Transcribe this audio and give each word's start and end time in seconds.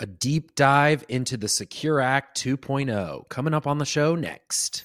a 0.00 0.06
deep 0.06 0.54
dive 0.54 1.04
into 1.08 1.36
the 1.36 1.48
Secure 1.48 2.00
Act 2.00 2.40
2.0 2.40 3.28
coming 3.28 3.52
up 3.52 3.66
on 3.66 3.78
the 3.78 3.84
show 3.84 4.14
next. 4.14 4.84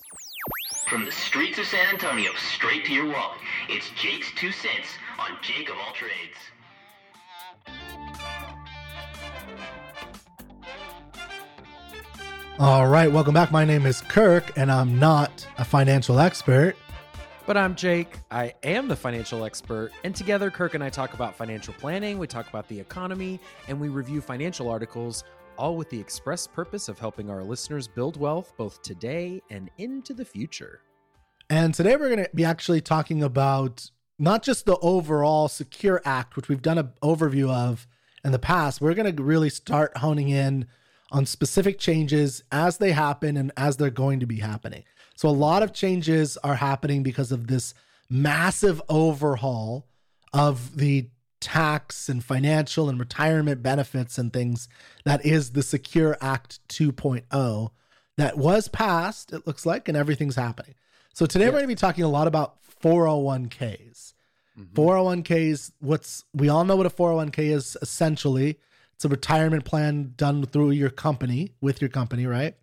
From 0.87 1.05
the 1.05 1.11
streets 1.11 1.59
of 1.59 1.65
San 1.65 1.87
Antonio 1.89 2.31
straight 2.35 2.85
to 2.85 2.93
your 2.93 3.05
wallet, 3.05 3.37
it's 3.69 3.89
Jake's 3.91 4.31
Two 4.35 4.51
Cents 4.51 4.87
on 5.19 5.37
Jake 5.41 5.69
of 5.69 5.75
All 5.77 5.93
Trades. 5.93 6.37
All 12.59 12.87
right, 12.87 13.11
welcome 13.11 13.33
back. 13.33 13.51
My 13.51 13.65
name 13.65 13.85
is 13.85 14.01
Kirk, 14.01 14.57
and 14.57 14.71
I'm 14.71 14.99
not 14.99 15.47
a 15.57 15.65
financial 15.65 16.19
expert. 16.19 16.75
But 17.45 17.57
I'm 17.57 17.75
Jake. 17.75 18.19
I 18.31 18.53
am 18.63 18.87
the 18.87 18.95
financial 18.95 19.43
expert. 19.43 19.91
And 20.05 20.15
together, 20.15 20.49
Kirk 20.49 20.75
and 20.75 20.83
I 20.83 20.89
talk 20.89 21.13
about 21.13 21.35
financial 21.35 21.73
planning, 21.73 22.17
we 22.17 22.25
talk 22.25 22.47
about 22.47 22.69
the 22.69 22.79
economy, 22.79 23.37
and 23.67 23.81
we 23.81 23.89
review 23.89 24.21
financial 24.21 24.69
articles, 24.69 25.25
all 25.57 25.75
with 25.75 25.89
the 25.89 25.99
express 25.99 26.47
purpose 26.47 26.87
of 26.87 26.99
helping 26.99 27.29
our 27.29 27.43
listeners 27.43 27.85
build 27.85 28.15
wealth 28.15 28.53
both 28.57 28.81
today 28.81 29.41
and 29.49 29.69
into 29.77 30.13
the 30.13 30.23
future. 30.23 30.79
And 31.49 31.73
today 31.73 31.97
we're 31.97 32.09
going 32.15 32.23
to 32.23 32.29
be 32.33 32.45
actually 32.45 32.79
talking 32.79 33.21
about 33.21 33.91
not 34.17 34.41
just 34.41 34.65
the 34.65 34.77
overall 34.77 35.49
Secure 35.49 36.01
Act, 36.05 36.37
which 36.37 36.47
we've 36.47 36.61
done 36.61 36.77
an 36.77 36.93
overview 37.03 37.49
of 37.49 37.87
in 38.23 38.31
the 38.31 38.39
past. 38.39 38.79
We're 38.79 38.93
going 38.93 39.13
to 39.13 39.21
really 39.21 39.49
start 39.49 39.97
honing 39.97 40.29
in 40.29 40.65
on 41.13 41.27
specific 41.27 41.77
changes 41.77 42.43
as 42.51 42.79
they 42.79 42.91
happen 42.91 43.37
and 43.37 43.51
as 43.55 43.77
they're 43.77 43.91
going 43.91 44.19
to 44.19 44.25
be 44.25 44.39
happening. 44.39 44.83
So, 45.15 45.29
a 45.29 45.31
lot 45.31 45.61
of 45.61 45.71
changes 45.71 46.37
are 46.37 46.55
happening 46.55 47.03
because 47.03 47.31
of 47.31 47.47
this 47.47 47.75
massive 48.09 48.81
overhaul 48.89 49.87
of 50.33 50.77
the 50.77 51.09
tax 51.39 52.09
and 52.09 52.23
financial 52.23 52.89
and 52.89 52.99
retirement 52.99 53.61
benefits 53.61 54.17
and 54.17 54.33
things 54.33 54.67
that 55.05 55.23
is 55.25 55.51
the 55.51 55.61
Secure 55.61 56.17
Act 56.19 56.59
2.0 56.69 57.69
that 58.17 58.37
was 58.37 58.67
passed, 58.67 59.33
it 59.33 59.45
looks 59.45 59.65
like, 59.65 59.87
and 59.87 59.95
everything's 59.95 60.35
happening. 60.35 60.73
So, 61.13 61.27
today 61.27 61.45
we're 61.45 61.51
going 61.51 61.63
to 61.63 61.67
be 61.67 61.75
talking 61.75 62.03
a 62.03 62.09
lot 62.09 62.27
about 62.27 62.57
401ks. 62.81 64.13
Mm-hmm. 64.59 64.79
401ks, 64.79 65.71
what's 65.79 66.25
we 66.33 66.49
all 66.49 66.65
know 66.65 66.75
what 66.75 66.87
a 66.87 66.89
401k 66.89 67.51
is 67.51 67.77
essentially. 67.83 68.57
It's 68.95 69.05
a 69.05 69.09
retirement 69.09 69.65
plan 69.65 70.13
done 70.15 70.45
through 70.45 70.71
your 70.71 70.89
company 70.89 71.55
with 71.61 71.81
your 71.81 71.89
company, 71.89 72.25
right? 72.25 72.55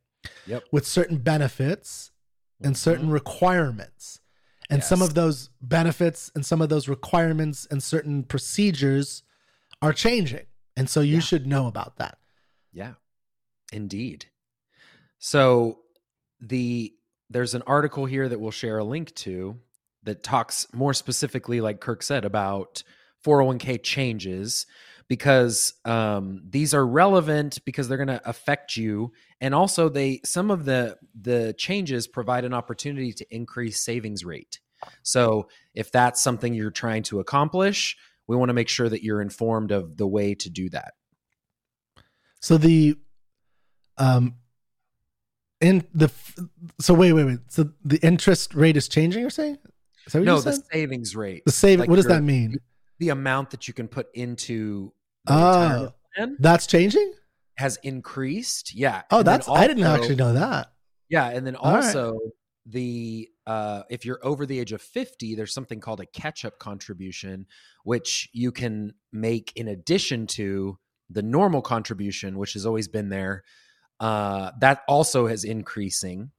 Yep. 0.47 0.65
With 0.73 0.87
certain 0.87 1.19
benefits 1.19 2.11
and 2.63 2.77
certain 2.77 3.07
mm-hmm. 3.07 3.15
requirements. 3.15 4.21
And 4.69 4.79
yes. 4.79 4.89
some 4.89 5.03
of 5.03 5.15
those 5.15 5.51
benefits 5.61 6.31
and 6.35 6.47
some 6.47 6.63
of 6.63 6.69
those 6.69 6.89
requirements 6.89 7.67
and 7.71 7.83
certain 7.83 8.23
procedures 8.23 9.23
are 9.83 9.93
changing. 9.93 10.47
And 10.77 10.89
so 10.89 11.01
you 11.01 11.15
yeah. 11.15 11.21
should 11.21 11.47
know 11.47 11.67
about 11.67 11.97
that. 11.97 12.19
Yeah. 12.73 12.95
Indeed. 13.73 14.27
So 15.19 15.81
the 16.41 16.95
there's 17.29 17.55
an 17.55 17.63
article 17.67 18.07
here 18.07 18.29
that 18.29 18.41
we'll 18.41 18.51
share 18.51 18.79
a 18.79 18.85
link 18.85 19.15
to 19.15 19.57
that 20.03 20.23
talks 20.23 20.67
more 20.73 20.95
specifically 20.95 21.61
like 21.61 21.81
Kirk 21.81 22.03
said 22.03 22.25
about 22.25 22.83
401k 23.25 23.83
changes 23.83 24.67
because 25.11 25.75
um, 25.85 26.41
these 26.49 26.73
are 26.73 26.87
relevant 26.87 27.59
because 27.65 27.89
they're 27.89 27.99
going 27.99 28.07
to 28.07 28.23
affect 28.31 28.77
you 28.77 29.11
and 29.41 29.53
also 29.53 29.89
they 29.89 30.21
some 30.25 30.53
of 30.53 30.65
the 30.65 30.97
the 31.21 31.53
changes 31.59 32.07
provide 32.07 32.45
an 32.45 32.55
opportunity 32.55 33.13
to 33.13 33.27
increase 33.35 33.85
savings 33.85 34.25
rate. 34.25 34.61
So 35.03 35.49
if 35.75 35.91
that's 35.91 36.23
something 36.23 36.55
you're 36.55 36.71
trying 36.71 37.03
to 37.05 37.19
accomplish 37.19 37.97
we 38.29 38.37
want 38.37 38.51
to 38.51 38.55
make 38.55 38.69
sure 38.69 38.89
that 38.89 39.03
you're 39.03 39.21
informed 39.21 39.73
of 39.73 39.97
the 39.97 40.07
way 40.07 40.37
to 40.37 40.49
do 40.49 40.71
that. 40.71 40.93
So 42.41 42.57
the 42.57 42.95
um 43.99 44.37
in 45.61 45.85
the 45.93 46.13
so 46.81 46.95
wait 46.95 47.15
wait 47.15 47.25
wait. 47.25 47.41
So 47.49 47.71
the 47.85 47.99
interest 47.99 48.55
rate 48.55 48.77
is 48.77 48.87
changing 48.87 49.23
you're 49.23 49.31
saying? 49.31 49.59
No 50.15 50.41
the 50.41 50.63
savings 50.73 51.17
rate. 51.17 51.43
The 51.47 51.51
save 51.51 51.81
like 51.81 51.89
what 51.89 51.97
does 51.97 52.07
that 52.07 52.23
mean? 52.23 52.61
the 53.01 53.09
amount 53.09 53.51
that 53.51 53.67
you 53.67 53.75
can 53.75 53.89
put 53.89 54.07
into 54.15 54.93
Oh, 55.31 55.93
that's 56.39 56.67
changing. 56.67 57.13
Has 57.57 57.79
increased, 57.83 58.75
yeah. 58.75 59.03
Oh, 59.11 59.19
and 59.19 59.27
that's 59.27 59.49
also, 59.49 59.61
I 59.61 59.67
didn't 59.67 59.85
actually 59.85 60.17
know 60.17 60.33
that. 60.33 60.73
Yeah, 61.09 61.29
and 61.29 61.47
then 61.47 61.57
also 61.57 62.13
right. 62.13 62.21
the 62.67 63.29
uh, 63.47 63.83
if 63.91 64.05
you're 64.05 64.21
over 64.23 64.47
the 64.47 64.61
age 64.61 64.73
of 64.73 64.81
50, 64.81 65.35
there's 65.35 65.53
something 65.53 65.81
called 65.81 66.01
a 66.01 66.07
catch-up 66.07 66.59
contribution, 66.59 67.47
which 67.85 68.29
you 68.33 68.53
can 68.53 68.95
make 69.13 69.53
in 69.57 69.67
addition 69.69 70.27
to 70.29 70.79
the 71.11 71.23
normal 71.23 71.61
contribution, 71.61 72.39
which 72.39 72.53
has 72.53 72.65
always 72.65 72.87
been 72.87 73.09
there. 73.09 73.43
Uh, 73.99 74.53
that 74.61 74.83
also 74.89 75.27
is 75.27 75.45
increasing. 75.45 76.31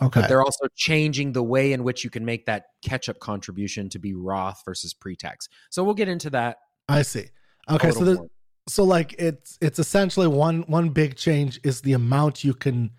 Okay. 0.00 0.20
But 0.20 0.28
they're 0.28 0.42
also 0.42 0.66
changing 0.76 1.32
the 1.32 1.42
way 1.42 1.72
in 1.72 1.84
which 1.84 2.04
you 2.04 2.10
can 2.10 2.24
make 2.24 2.46
that 2.46 2.66
catch-up 2.82 3.18
contribution 3.18 3.90
to 3.90 3.98
be 3.98 4.14
Roth 4.14 4.62
versus 4.64 4.94
pre-tax. 4.94 5.48
So 5.68 5.84
we'll 5.84 5.94
get 5.94 6.08
into 6.08 6.30
that. 6.30 6.58
I 6.88 7.02
see. 7.02 7.26
Okay, 7.68 7.90
so 7.90 8.04
the, 8.04 8.28
so 8.70 8.84
like 8.84 9.14
it's 9.18 9.58
it's 9.60 9.78
essentially 9.78 10.26
one 10.26 10.62
one 10.62 10.90
big 10.90 11.16
change 11.16 11.60
is 11.62 11.80
the 11.80 11.92
amount 11.92 12.44
you 12.44 12.54
can 12.54 12.90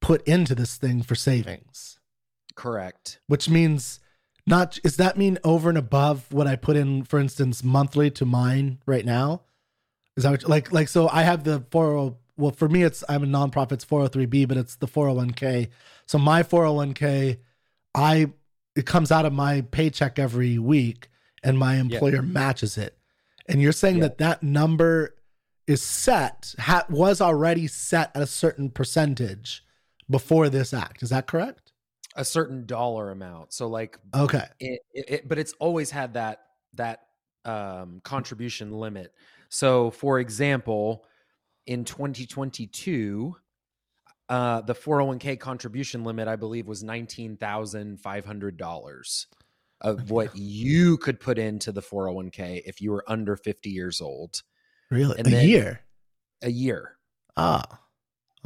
put 0.00 0.26
into 0.26 0.54
this 0.54 0.76
thing 0.76 1.02
for 1.02 1.14
savings. 1.14 1.98
Correct. 2.54 3.20
Which 3.26 3.48
means 3.48 4.00
not 4.46 4.78
does 4.82 4.96
that 4.96 5.16
mean 5.16 5.38
over 5.44 5.68
and 5.68 5.78
above 5.78 6.32
what 6.32 6.46
I 6.46 6.56
put 6.56 6.76
in, 6.76 7.04
for 7.04 7.18
instance, 7.18 7.62
monthly 7.62 8.10
to 8.12 8.24
mine 8.24 8.80
right 8.86 9.04
now? 9.04 9.42
Is 10.16 10.24
that 10.24 10.30
what, 10.30 10.48
like 10.48 10.72
like 10.72 10.88
so 10.88 11.08
I 11.08 11.22
have 11.22 11.44
the 11.44 11.64
40 11.70 12.16
well 12.36 12.50
for 12.50 12.68
me 12.68 12.82
it's 12.82 13.04
I'm 13.08 13.22
a 13.22 13.26
nonprofit 13.26 13.72
it's 13.72 13.84
403b 13.84 14.48
but 14.48 14.56
it's 14.56 14.76
the 14.76 14.88
401k. 14.88 15.68
So 16.06 16.18
my 16.18 16.42
401k 16.42 17.38
I 17.94 18.32
it 18.74 18.86
comes 18.86 19.12
out 19.12 19.26
of 19.26 19.32
my 19.32 19.62
paycheck 19.62 20.18
every 20.18 20.58
week 20.58 21.08
and 21.42 21.58
my 21.58 21.76
employer 21.76 22.22
matches 22.22 22.76
it. 22.76 22.96
And 23.48 23.60
you're 23.60 23.72
saying 23.72 24.00
that 24.00 24.18
that 24.18 24.42
number 24.42 25.14
is 25.70 25.82
set, 25.82 26.52
ha- 26.58 26.84
was 26.90 27.20
already 27.20 27.68
set 27.68 28.10
at 28.16 28.22
a 28.22 28.26
certain 28.26 28.70
percentage 28.70 29.64
before 30.08 30.48
this 30.48 30.74
act. 30.74 31.02
Is 31.02 31.10
that 31.10 31.28
correct? 31.28 31.72
A 32.16 32.24
certain 32.24 32.66
dollar 32.66 33.12
amount. 33.12 33.52
So 33.52 33.68
like 33.68 33.96
okay, 34.12 34.46
it, 34.58 34.80
it, 34.92 35.28
but 35.28 35.38
it's 35.38 35.54
always 35.60 35.90
had 35.90 36.14
that 36.14 36.40
that 36.74 37.02
um, 37.44 38.00
contribution 38.02 38.72
limit. 38.72 39.14
So 39.48 39.92
for 39.92 40.18
example, 40.18 41.04
in 41.66 41.84
2022, 41.84 43.36
uh, 44.28 44.60
the 44.62 44.74
401k 44.74 45.38
contribution 45.38 46.02
limit, 46.02 46.26
I 46.26 46.34
believe, 46.34 46.66
was 46.66 46.82
nineteen 46.82 47.36
thousand 47.36 48.00
five 48.00 48.24
hundred 48.24 48.56
dollars 48.56 49.28
of 49.80 50.10
what 50.10 50.36
you 50.36 50.96
could 50.98 51.20
put 51.20 51.38
into 51.38 51.72
the 51.72 51.80
401k 51.80 52.60
if 52.66 52.82
you 52.82 52.90
were 52.90 53.02
under 53.06 53.34
50 53.34 53.70
years 53.70 54.00
old. 54.00 54.42
Really? 54.90 55.18
And 55.18 55.26
a 55.26 55.44
year? 55.44 55.80
A 56.42 56.50
year. 56.50 56.96
Ah. 57.36 57.64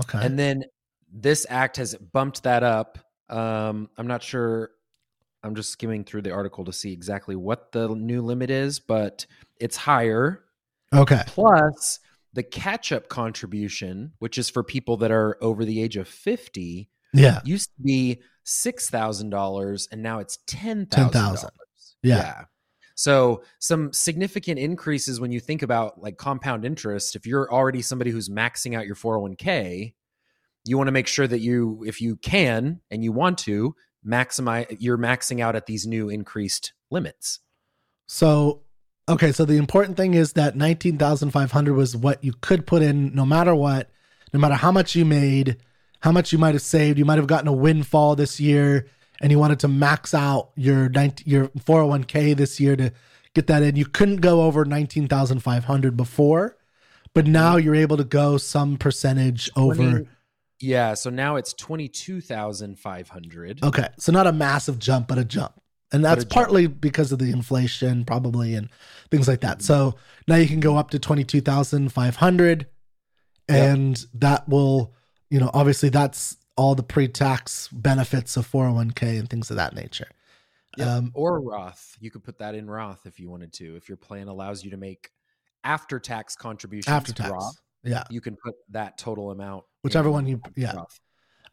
Okay. 0.00 0.18
And 0.20 0.38
then 0.38 0.64
this 1.12 1.46
act 1.48 1.76
has 1.76 1.94
bumped 1.94 2.42
that 2.42 2.62
up. 2.62 2.98
Um, 3.28 3.88
I'm 3.96 4.06
not 4.06 4.22
sure. 4.22 4.70
I'm 5.42 5.54
just 5.54 5.70
skimming 5.70 6.04
through 6.04 6.22
the 6.22 6.32
article 6.32 6.64
to 6.64 6.72
see 6.72 6.92
exactly 6.92 7.36
what 7.36 7.72
the 7.72 7.88
new 7.88 8.22
limit 8.22 8.50
is, 8.50 8.80
but 8.80 9.26
it's 9.60 9.76
higher. 9.76 10.44
Okay. 10.92 11.22
Plus 11.26 12.00
the 12.32 12.42
catch 12.42 12.92
up 12.92 13.08
contribution, 13.08 14.12
which 14.18 14.38
is 14.38 14.50
for 14.50 14.62
people 14.62 14.96
that 14.98 15.10
are 15.10 15.38
over 15.40 15.64
the 15.64 15.80
age 15.80 15.96
of 15.96 16.08
50, 16.08 16.90
yeah. 17.12 17.40
used 17.44 17.70
to 17.76 17.82
be 17.82 18.20
six 18.44 18.90
thousand 18.90 19.30
dollars, 19.30 19.88
and 19.90 20.02
now 20.02 20.18
it's 20.18 20.38
ten 20.46 20.86
thousand 20.86 21.12
dollars. 21.22 21.96
Yeah. 22.02 22.16
yeah. 22.16 22.44
So 22.94 23.42
some 23.58 23.92
significant 23.92 24.58
increases 24.58 25.20
when 25.20 25.32
you 25.32 25.40
think 25.40 25.62
about 25.62 26.00
like 26.00 26.16
compound 26.16 26.64
interest. 26.64 27.16
If 27.16 27.26
you're 27.26 27.52
already 27.52 27.82
somebody 27.82 28.10
who's 28.10 28.28
maxing 28.28 28.76
out 28.76 28.86
your 28.86 28.96
401k, 28.96 29.94
you 30.64 30.78
want 30.78 30.88
to 30.88 30.92
make 30.92 31.06
sure 31.06 31.26
that 31.26 31.40
you, 31.40 31.82
if 31.86 32.00
you 32.00 32.16
can 32.16 32.80
and 32.90 33.02
you 33.02 33.12
want 33.12 33.38
to, 33.38 33.74
maximize 34.06 34.76
you're 34.80 34.98
maxing 34.98 35.40
out 35.40 35.56
at 35.56 35.66
these 35.66 35.86
new 35.86 36.08
increased 36.08 36.72
limits. 36.90 37.40
So 38.06 38.62
okay, 39.08 39.32
so 39.32 39.44
the 39.44 39.56
important 39.56 39.96
thing 39.96 40.14
is 40.14 40.34
that 40.34 40.56
19,500 40.56 41.74
was 41.74 41.96
what 41.96 42.22
you 42.22 42.32
could 42.40 42.66
put 42.66 42.82
in 42.82 43.14
no 43.14 43.24
matter 43.24 43.54
what, 43.54 43.90
no 44.32 44.40
matter 44.40 44.54
how 44.54 44.70
much 44.70 44.94
you 44.94 45.04
made 45.04 45.56
how 46.04 46.12
much 46.12 46.32
you 46.32 46.38
might 46.38 46.52
have 46.52 46.60
saved. 46.60 46.98
You 46.98 47.06
might 47.06 47.16
have 47.16 47.26
gotten 47.26 47.48
a 47.48 47.52
windfall 47.52 48.14
this 48.14 48.38
year 48.38 48.88
and 49.20 49.30
you 49.30 49.38
wanted 49.38 49.60
to 49.60 49.68
max 49.68 50.14
out 50.14 50.50
your 50.56 50.88
19, 50.88 51.24
your 51.26 51.48
401k 51.48 52.36
this 52.36 52.60
year 52.60 52.76
to 52.76 52.92
get 53.34 53.46
that 53.48 53.62
in. 53.62 53.76
You 53.76 53.86
couldn't 53.86 54.16
go 54.16 54.42
over 54.42 54.64
19,500 54.64 55.96
before, 55.96 56.56
but 57.12 57.26
now 57.26 57.56
mm-hmm. 57.56 57.64
you're 57.64 57.74
able 57.74 57.96
to 57.96 58.04
go 58.04 58.36
some 58.36 58.76
percentage 58.76 59.50
20, 59.52 59.82
over. 59.82 60.06
Yeah, 60.60 60.94
so 60.94 61.10
now 61.10 61.34
it's 61.36 61.52
22,500. 61.52 63.62
Okay. 63.62 63.88
So 63.98 64.12
not 64.12 64.26
a 64.26 64.32
massive 64.32 64.78
jump, 64.78 65.08
but 65.08 65.18
a 65.18 65.24
jump. 65.24 65.60
And 65.92 66.02
that's 66.04 66.24
partly 66.24 66.66
because 66.66 67.12
of 67.12 67.20
the 67.20 67.30
inflation 67.30 68.04
probably 68.04 68.54
and 68.54 68.68
things 69.10 69.28
like 69.28 69.42
that. 69.42 69.58
Mm-hmm. 69.58 69.64
So 69.64 69.94
now 70.26 70.36
you 70.36 70.48
can 70.48 70.60
go 70.60 70.76
up 70.76 70.90
to 70.90 70.98
22,500 70.98 72.66
and 73.48 74.06
that 74.14 74.48
will, 74.48 74.92
you 75.30 75.38
know, 75.38 75.50
obviously 75.54 75.90
that's 75.90 76.36
all 76.56 76.74
the 76.74 76.82
pre-tax 76.82 77.68
benefits 77.68 78.36
of 78.36 78.50
401k 78.50 79.18
and 79.18 79.28
things 79.28 79.50
of 79.50 79.56
that 79.56 79.74
nature. 79.74 80.08
Yep. 80.76 80.86
Um, 80.88 81.10
or 81.14 81.40
Roth. 81.40 81.96
You 82.00 82.10
could 82.10 82.24
put 82.24 82.38
that 82.38 82.54
in 82.54 82.68
Roth 82.68 83.06
if 83.06 83.18
you 83.20 83.30
wanted 83.30 83.52
to. 83.54 83.76
If 83.76 83.88
your 83.88 83.96
plan 83.96 84.28
allows 84.28 84.64
you 84.64 84.70
to 84.70 84.76
make 84.76 85.10
after 85.62 85.98
tax 85.98 86.36
contributions 86.36 86.92
after 86.92 87.12
to 87.12 87.22
tax. 87.22 87.32
Roth, 87.32 87.56
Yeah. 87.82 88.04
you 88.10 88.20
can 88.20 88.36
put 88.36 88.54
that 88.70 88.98
total 88.98 89.30
amount. 89.30 89.64
Whichever 89.82 90.10
one 90.10 90.26
you 90.26 90.40
yeah. 90.56 90.74
Roth. 90.74 91.00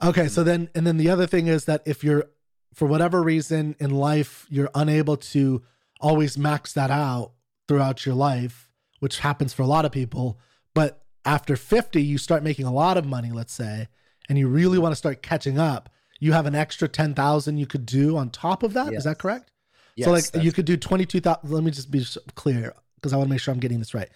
Okay, 0.04 0.28
so 0.28 0.44
then 0.44 0.70
and 0.74 0.86
then 0.88 0.98
the 0.98 1.10
other 1.10 1.28
thing 1.28 1.48
is 1.48 1.66
that 1.66 1.84
if 1.86 2.04
you're 2.04 2.26
for 2.74 2.88
whatever 2.88 3.22
reason 3.22 3.76
in 3.80 3.92
life 3.92 4.48
you're 4.50 4.70
unable 4.74 5.18
to 5.18 5.62
always 6.00 6.38
max 6.38 6.74
that 6.74 6.90
out 6.90 7.34
throughout 7.68 8.06
your 8.06 8.16
life, 8.16 8.70
which 9.00 9.20
happens 9.20 9.54
for 9.54 9.62
a 9.62 9.68
lot 9.68 9.86
of 9.86 9.92
people, 9.92 10.40
but 10.74 11.04
after 11.26 11.56
50 11.56 12.02
you 12.02 12.18
start 12.18 12.42
making 12.44 12.66
a 12.66 12.74
lot 12.74 12.98
of 12.98 13.06
money, 13.06 13.32
let's 13.32 13.54
say, 13.54 13.88
and 14.32 14.40
you 14.40 14.48
really 14.48 14.80
want 14.80 14.94
to 14.94 14.96
start 14.96 15.22
catching 15.22 15.60
up, 15.60 15.90
you 16.22 16.32
have 16.32 16.46
an 16.46 16.56
extra 16.56 16.88
10,000 16.88 17.58
you 17.58 17.68
could 17.68 17.86
do 17.86 18.16
on 18.16 18.30
top 18.30 18.64
of 18.64 18.72
that. 18.74 18.88
Is 18.88 18.94
Yes. 18.94 19.04
that 19.04 19.20
correct? 19.20 19.52
Yes, 19.98 20.06
so 20.06 20.12
like 20.14 20.44
you 20.46 20.54
could 20.54 20.64
do 20.66 20.78
22,000 20.78 21.50
let 21.52 21.64
me 21.66 21.70
just 21.72 21.92
be 21.92 22.06
clear 22.36 22.74
because 22.96 23.12
I 23.12 23.18
want 23.18 23.28
to 23.28 23.34
make 23.34 23.42
sure 23.42 23.54
I'm 23.54 23.60
getting 23.60 23.80
this 23.80 23.94
right. 23.94 24.08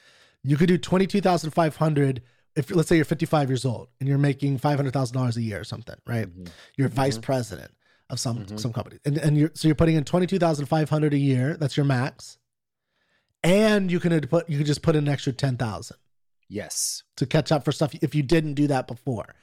You 0.42 0.56
could 0.56 0.70
do 0.70 0.78
22,500 0.78 2.22
if 2.56 2.72
let's 2.74 2.88
say 2.88 2.96
you're 2.96 3.04
55 3.04 3.50
years 3.50 3.66
old 3.66 3.90
and 4.00 4.08
you're 4.08 4.18
making 4.18 4.58
$500,000 4.60 5.36
a 5.36 5.42
year 5.42 5.60
or 5.60 5.66
something, 5.66 5.98
right? 6.08 6.28
Mhm. 6.34 6.48
You're 6.78 6.88
vice 6.88 7.18
president 7.18 7.72
of 8.10 8.22
some 8.22 8.46
Mhm. 8.46 8.58
some 8.58 8.72
company. 8.72 9.00
And 9.04 9.18
and 9.18 9.38
you're 9.38 9.52
so 9.54 9.68
you're 9.68 9.76
putting 9.76 9.96
in 9.98 10.06
22,500 10.06 11.14
a 11.14 11.18
year, 11.18 11.58
that's 11.58 11.76
your 11.76 11.86
max. 11.86 12.38
And 13.44 13.92
you 13.92 14.00
can 14.00 14.18
put 14.28 14.50
you 14.50 14.58
can 14.58 14.66
just 14.66 14.82
put 14.82 14.96
in 14.96 15.04
an 15.08 15.14
extra 15.14 15.34
10,000 15.34 15.98
Yes. 16.48 17.04
to 17.18 17.26
catch 17.26 17.52
up 17.52 17.66
for 17.66 17.74
stuff 17.74 17.94
if 18.02 18.16
you 18.16 18.24
didn't 18.24 18.54
do 18.54 18.68
that 18.68 18.88
before. 18.88 19.36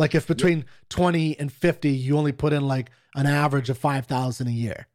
Like 0.00 0.14
if 0.14 0.26
between 0.26 0.64
20 0.88 1.38
and 1.38 1.52
50 1.52 1.90
you 1.90 2.16
only 2.16 2.32
put 2.32 2.54
in 2.54 2.66
like 2.66 2.90
an 3.14 3.26
average 3.26 3.68
of 3.70 3.76
5,000 3.78 4.48
a 4.48 4.50
year. 4.50 4.88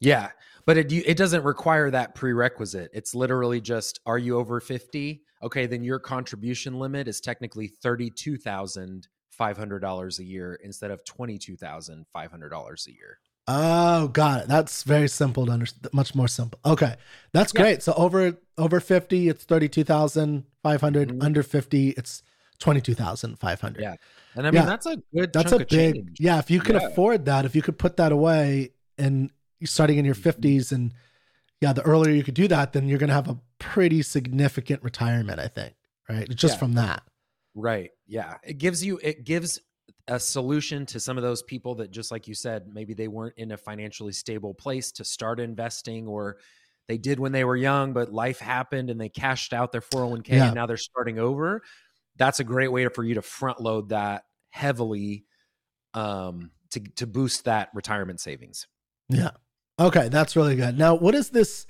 Yeah, 0.00 0.30
but 0.66 0.76
it 0.76 0.92
it 0.92 1.16
doesn't 1.16 1.42
require 1.42 1.90
that 1.90 2.14
prerequisite. 2.14 2.90
It's 2.94 3.12
literally 3.14 3.60
just 3.60 3.98
are 4.06 4.18
you 4.18 4.38
over 4.38 4.60
50? 4.60 5.22
Okay, 5.42 5.66
then 5.66 5.82
your 5.84 5.98
contribution 5.98 6.78
limit 6.78 7.08
is 7.08 7.20
technically 7.20 7.70
$32,500 7.84 10.18
a 10.18 10.24
year 10.24 10.58
instead 10.62 10.90
of 10.90 11.04
$22,500 11.04 12.86
a 12.86 12.90
year. 12.92 13.18
Oh, 13.48 14.08
got 14.08 14.42
it. 14.42 14.48
That's 14.48 14.82
very 14.82 15.08
simple 15.08 15.46
to 15.46 15.52
understand. 15.52 15.88
Much 15.92 16.14
more 16.16 16.26
simple. 16.28 16.58
Okay, 16.64 16.96
that's 17.32 17.52
Yeah. 17.54 17.60
great. 17.62 17.82
So 17.82 17.92
over 17.94 18.36
over 18.58 18.80
fifty, 18.80 19.28
it's 19.28 19.44
thirty 19.44 19.68
two 19.68 19.84
thousand 19.84 20.44
five 20.64 20.80
hundred. 20.80 21.10
Mhm. 21.10 21.22
Under 21.22 21.44
fifty, 21.44 21.90
it's 21.90 22.24
twenty 22.58 22.80
two 22.80 22.94
thousand 22.94 23.38
five 23.38 23.60
hundred. 23.60 23.82
Yeah. 23.82 23.94
And 24.34 24.46
I 24.46 24.50
mean 24.50 24.62
Yeah. 24.62 24.66
that's 24.66 24.86
a 24.86 24.96
good 25.14 25.32
that's 25.32 25.52
a 25.52 25.58
big. 25.58 25.68
change. 25.68 26.16
Yeah, 26.20 26.38
if 26.38 26.50
you 26.50 26.60
could 26.60 26.76
Yeah. 26.76 26.88
afford 26.88 27.24
that, 27.26 27.44
if 27.44 27.54
you 27.56 27.62
could 27.62 27.78
put 27.78 27.96
that 27.96 28.12
away, 28.12 28.70
and 28.98 29.30
you're 29.60 29.66
starting 29.68 29.98
in 29.98 30.04
your 30.04 30.14
Mhm. 30.14 30.22
fifties, 30.22 30.72
and 30.72 30.92
yeah, 31.60 31.72
the 31.72 31.82
earlier 31.82 32.12
you 32.14 32.22
could 32.24 32.34
do 32.34 32.48
that, 32.48 32.72
then 32.72 32.88
you're 32.88 32.98
gonna 32.98 33.12
have 33.12 33.28
a 33.28 33.38
pretty 33.58 34.02
significant 34.02 34.82
retirement. 34.82 35.40
I 35.40 35.48
think, 35.48 35.74
right? 36.08 36.28
Just 36.30 36.54
Yeah. 36.54 36.58
from 36.58 36.72
that. 36.74 37.02
Right. 37.54 37.90
Yeah. 38.06 38.36
It 38.44 38.58
gives 38.58 38.84
you 38.84 38.98
it 39.02 39.24
gives 39.24 39.58
a 40.08 40.20
solution 40.20 40.86
to 40.86 41.00
some 41.00 41.16
of 41.16 41.22
those 41.24 41.42
people 41.42 41.74
that 41.76 41.90
just 41.90 42.10
like 42.12 42.28
you 42.28 42.34
said, 42.34 42.68
maybe 42.72 42.94
they 42.94 43.08
weren't 43.08 43.34
in 43.36 43.50
a 43.52 43.56
financially 43.56 44.12
stable 44.12 44.54
place 44.54 44.92
to 44.92 45.04
start 45.04 45.40
investing 45.40 46.06
or 46.06 46.36
they 46.86 46.96
did 46.96 47.18
when 47.18 47.32
they 47.32 47.42
were 47.42 47.56
young, 47.56 47.92
but 47.92 48.12
life 48.12 48.38
happened 48.38 48.88
and 48.90 49.00
they 49.00 49.08
cashed 49.08 49.52
out 49.52 49.72
their 49.72 49.80
401k 49.80 50.36
Yeah. 50.36 50.46
and 50.46 50.54
now 50.54 50.66
they're 50.66 50.76
starting 50.76 51.18
over. 51.18 51.62
That's 52.16 52.40
a 52.40 52.44
great 52.44 52.72
way 52.72 52.88
for 52.88 53.04
you 53.04 53.14
to 53.14 53.22
front 53.22 53.60
load 53.60 53.90
that 53.90 54.24
heavily 54.50 55.24
um 55.94 56.50
to 56.70 56.80
to 56.80 57.06
boost 57.06 57.44
that 57.44 57.70
retirement 57.74 58.20
savings. 58.20 58.66
Yeah. 59.08 59.30
Okay, 59.78 60.08
that's 60.08 60.36
really 60.36 60.56
good. 60.56 60.78
Now, 60.78 60.94
what 60.94 61.14
is 61.14 61.30
this 61.30 61.66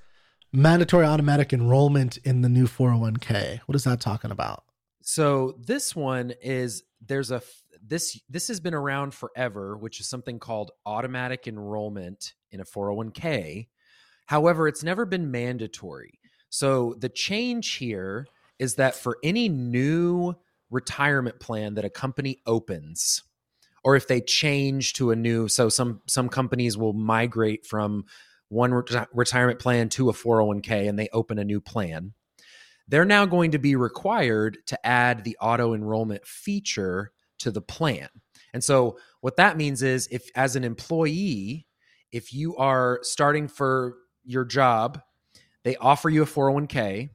mandatory 0.53 1.05
automatic 1.05 1.53
enrollment 1.53 2.19
in 2.19 2.43
the 2.43 2.49
new 2.49 2.67
401k? 2.67 3.61
What 3.67 3.75
is 3.75 3.85
that 3.85 4.01
talking 4.01 4.31
about? 4.31 4.65
So 5.03 5.57
this 5.59 5.95
one 5.95 6.33
is 6.41 6.85
there's 7.05 7.31
a 7.31 7.43
this 7.87 8.21
this 8.29 8.49
has 8.49 8.61
been 8.61 8.75
around 8.75 9.15
forever, 9.15 9.77
which 9.77 10.01
is 10.01 10.09
something 10.09 10.39
called 10.39 10.71
automatic 10.85 11.47
enrollment 11.47 12.35
in 12.51 12.61
a 12.61 12.65
401k. 12.65 13.69
However, 14.27 14.67
it's 14.67 14.83
never 14.83 15.05
been 15.05 15.31
mandatory. 15.31 16.19
So 16.49 16.95
the 16.99 17.09
change 17.09 17.75
here 17.75 18.27
is 18.59 18.77
that 18.77 18.95
for 18.95 19.19
any 19.23 19.49
new 19.49 20.35
retirement 20.71 21.39
plan 21.41 21.75
that 21.75 21.85
a 21.85 21.91
company 21.91 22.41
opens 22.47 23.23
or 23.85 23.95
if 23.95 24.09
they 24.09 24.21
change 24.21 24.95
to 24.95 25.11
a 25.11 25.17
new 25.17 25.47
so 25.49 25.69
some 25.69 26.01
some 26.09 26.29
companies 26.29 26.77
will 26.77 26.93
migrate 26.93 27.65
from 27.65 28.05
one 28.49 28.73
reti- 28.73 29.07
retirement 29.13 29.61
plan 29.61 29.89
to 29.89 30.09
a 30.09 30.13
401k 30.13 30.89
and 30.89 30.99
they 30.99 31.09
open 31.13 31.39
a 31.39 31.45
new 31.45 31.61
plan 31.61 32.13
they're 32.89 33.05
now 33.05 33.27
going 33.27 33.51
to 33.53 33.59
be 33.59 33.77
required 33.77 34.59
to 34.67 34.87
add 34.87 35.25
the 35.25 35.37
auto 35.41 35.75
enrollment 35.75 36.27
feature 36.27 37.13
to 37.39 37.51
the 37.51 37.61
plan. 37.61 38.09
And 38.55 38.63
so 38.63 38.99
what 39.21 39.37
that 39.37 39.57
means 39.57 39.83
is 39.83 40.09
if 40.11 40.31
as 40.35 40.57
an 40.57 40.65
employee, 40.65 41.67
if 42.13 42.33
you 42.33 42.57
are 42.57 43.01
starting 43.03 43.49
for 43.49 43.97
your 44.25 44.45
job, 44.45 45.01
they 45.65 45.77
offer 45.77 46.09
you 46.09 46.23
a 46.23 46.27
401k, 46.27 47.11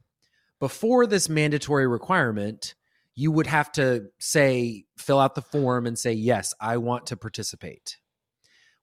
before 0.62 1.08
this 1.08 1.28
mandatory 1.28 1.88
requirement, 1.88 2.76
you 3.16 3.32
would 3.32 3.48
have 3.48 3.72
to 3.72 4.04
say 4.20 4.84
fill 4.96 5.18
out 5.18 5.34
the 5.34 5.42
form 5.42 5.88
and 5.88 5.98
say 5.98 6.12
yes, 6.12 6.54
I 6.60 6.76
want 6.76 7.06
to 7.06 7.16
participate. 7.16 7.98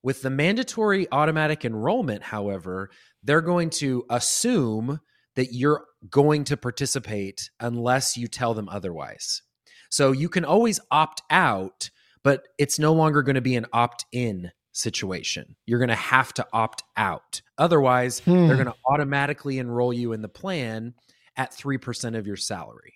With 0.04 0.22
the 0.22 0.30
mandatory 0.30 1.08
automatic 1.10 1.64
enrollment, 1.64 2.22
however, 2.22 2.90
they're 3.24 3.40
going 3.40 3.70
to 3.70 4.04
assume 4.10 5.00
that 5.38 5.54
you're 5.54 5.86
going 6.10 6.44
to 6.44 6.58
participate 6.58 7.50
unless 7.62 8.18
you 8.18 8.28
tell 8.28 8.54
them 8.54 8.68
otherwise. 8.68 9.42
So 9.90 10.12
you 10.12 10.28
can 10.28 10.44
always 10.44 10.81
opt 10.92 11.22
out, 11.30 11.90
but 12.26 12.46
it's 12.58 12.78
no 12.78 12.92
longer 12.92 13.24
going 13.24 13.36
to 13.36 13.42
be 13.42 13.56
an 13.56 13.68
opt 13.72 14.04
in 14.12 14.52
situation. 14.74 15.56
You're 15.66 15.80
going 15.80 15.88
to 15.88 15.96
have 15.96 16.34
to 16.34 16.48
opt 16.52 16.84
out. 16.98 17.42
Otherwise, 17.58 18.20
Hmm. 18.20 18.48
they're 18.48 18.58
going 18.58 18.68
to 18.68 18.76
automatically 18.86 19.60
enroll 19.60 19.94
you 19.94 20.12
in 20.12 20.22
the 20.22 20.28
plan 20.28 20.94
at 21.39 21.51
3% 21.51 22.18
of 22.18 22.27
your 22.27 22.36
salary. 22.36 22.94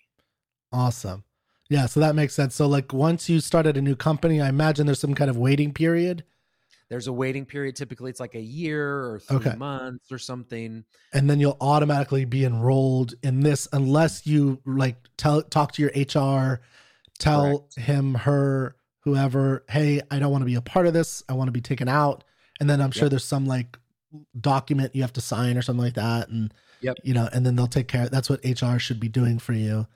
Awesome. 0.70 1.24
Yeah, 1.70 1.86
so 1.86 1.98
that 2.00 2.14
makes 2.14 2.34
sense. 2.34 2.54
So, 2.54 2.66
like, 2.68 2.92
once 2.92 3.28
you 3.28 3.40
start 3.40 3.64
at 3.66 3.76
a 3.78 3.80
new 3.80 3.96
company, 3.96 4.40
I 4.40 4.50
imagine 4.50 4.84
there's 4.84 5.00
some 5.00 5.14
kind 5.14 5.30
of 5.30 5.38
waiting 5.38 5.72
period, 5.72 6.24
There's 6.90 7.06
a 7.06 7.12
waiting 7.12 7.46
period. 7.46 7.74
Typically, 7.76 8.10
it's 8.10 8.20
like 8.20 8.34
a 8.34 8.40
year 8.40 8.86
or 9.06 9.18
three 9.18 9.36
Okay. 9.38 9.54
months 9.56 10.12
or 10.12 10.18
something. 10.18 10.84
and 11.14 11.28
then 11.30 11.40
you'll 11.40 11.56
automatically 11.62 12.26
be 12.26 12.44
enrolled 12.44 13.14
in 13.22 13.40
this 13.40 13.66
unless 13.72 14.26
you 14.26 14.60
like 14.66 14.96
tell 15.16 15.40
talk 15.42 15.72
to 15.72 15.82
your 15.82 15.90
HR, 15.96 16.60
tell 17.18 17.60
Correct. 17.60 17.74
him, 17.76 18.14
her, 18.14 18.76
whoever, 19.00 19.64
hey, 19.70 20.02
I 20.10 20.18
don't 20.18 20.30
want 20.30 20.42
to 20.42 20.46
be 20.46 20.56
a 20.56 20.60
part 20.60 20.86
of 20.86 20.92
this. 20.92 21.22
I 21.28 21.32
want 21.32 21.48
to 21.48 21.52
be 21.52 21.62
taken 21.62 21.88
out. 21.88 22.22
And 22.60 22.68
then 22.68 22.82
I'm 22.82 22.90
sure 22.90 23.04
Yep. 23.04 23.10
there's 23.10 23.24
some 23.24 23.46
like 23.46 23.78
document 24.38 24.94
you 24.94 25.00
have 25.02 25.12
to 25.14 25.20
sign 25.22 25.56
or 25.56 25.62
something 25.62 25.82
like 25.84 25.94
that. 25.94 26.28
And 26.28 26.52
Yep. 26.84 26.96
you 27.02 27.14
know, 27.14 27.28
and 27.32 27.44
then 27.44 27.56
they'll 27.56 27.66
take 27.66 27.88
care. 27.88 28.08
That's 28.08 28.30
what 28.30 28.40
HR 28.44 28.78
should 28.78 29.00
be 29.00 29.08
doing 29.08 29.38
for 29.40 29.52
you. 29.54 29.86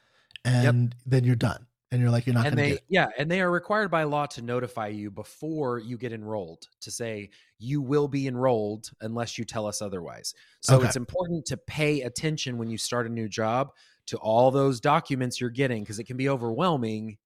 And 0.44 0.94
then 1.06 1.22
you're 1.24 1.36
done. 1.36 1.66
And 1.90 2.00
you're 2.02 2.10
like, 2.10 2.26
you're 2.26 2.34
not 2.34 2.46
and 2.46 2.56
going 2.56 2.70
to 2.70 2.74
they 2.76 2.80
yeah 2.90 3.08
and 3.16 3.30
they 3.30 3.40
are 3.40 3.50
required 3.50 3.90
by 3.90 4.02
law 4.02 4.26
to 4.26 4.42
notify 4.42 4.88
you 4.88 5.10
before 5.10 5.78
you 5.78 5.96
get 5.96 6.12
enrolled 6.12 6.68
to 6.82 6.90
say 6.90 7.30
you 7.58 7.80
will 7.80 8.08
be 8.08 8.26
enrolled 8.26 8.90
unless 9.00 9.38
you 9.38 9.44
tell 9.46 9.64
us 9.66 9.80
otherwise 9.80 10.34
so 10.60 10.76
Okay. 10.76 10.86
it's 10.86 10.96
important 10.96 11.46
to 11.46 11.56
pay 11.56 12.02
attention 12.02 12.58
when 12.58 12.68
you 12.68 12.76
start 12.76 13.06
a 13.06 13.08
new 13.08 13.26
job 13.26 13.70
to 14.08 14.18
all 14.18 14.50
those 14.50 14.80
documents 14.82 15.40
you're 15.40 15.48
getting 15.48 15.82
because 15.82 15.98
it 15.98 16.04
can 16.04 16.18
be 16.18 16.28
overwhelming 16.28 17.16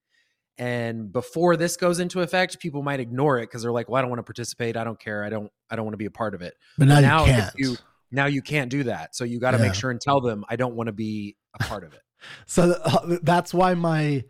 and 0.58 1.12
before 1.12 1.56
this 1.56 1.76
goes 1.76 1.98
into 1.98 2.20
effect 2.20 2.60
people 2.60 2.84
might 2.84 3.00
ignore 3.00 3.38
it 3.38 3.42
because 3.48 3.62
they're 3.62 3.72
like 3.72 3.88
well 3.88 3.98
i 3.98 4.00
don't 4.00 4.10
want 4.10 4.20
to 4.20 4.22
participate 4.24 4.76
i 4.76 4.84
don't 4.84 5.00
care 5.00 5.24
i 5.24 5.28
don't 5.28 5.50
i 5.70 5.76
don't 5.76 5.84
want 5.84 5.94
to 5.94 5.98
be 5.98 6.06
a 6.06 6.10
part 6.10 6.34
of 6.36 6.42
it 6.42 6.54
but 6.78 6.86
now, 6.86 7.00
now 7.00 7.24
can't. 7.24 7.52
you- 7.56 7.76
now 8.12 8.26
you 8.26 8.42
can't 8.42 8.70
do 8.70 8.84
that 8.84 9.16
so 9.16 9.24
you 9.24 9.40
got 9.40 9.50
to 9.52 9.56
Yeah. 9.58 9.64
make 9.64 9.74
sure 9.74 9.90
and 9.90 10.00
tell 10.00 10.20
them 10.20 10.44
i 10.48 10.54
don't 10.56 10.74
want 10.76 10.86
to 10.86 10.92
be 10.92 11.36
a 11.58 11.64
part 11.64 11.82
of 11.84 11.92
it 11.94 12.02
So 12.46 12.76
uh, 12.84 13.16
that's 13.24 13.52
why 13.52 13.74
my 13.74 14.22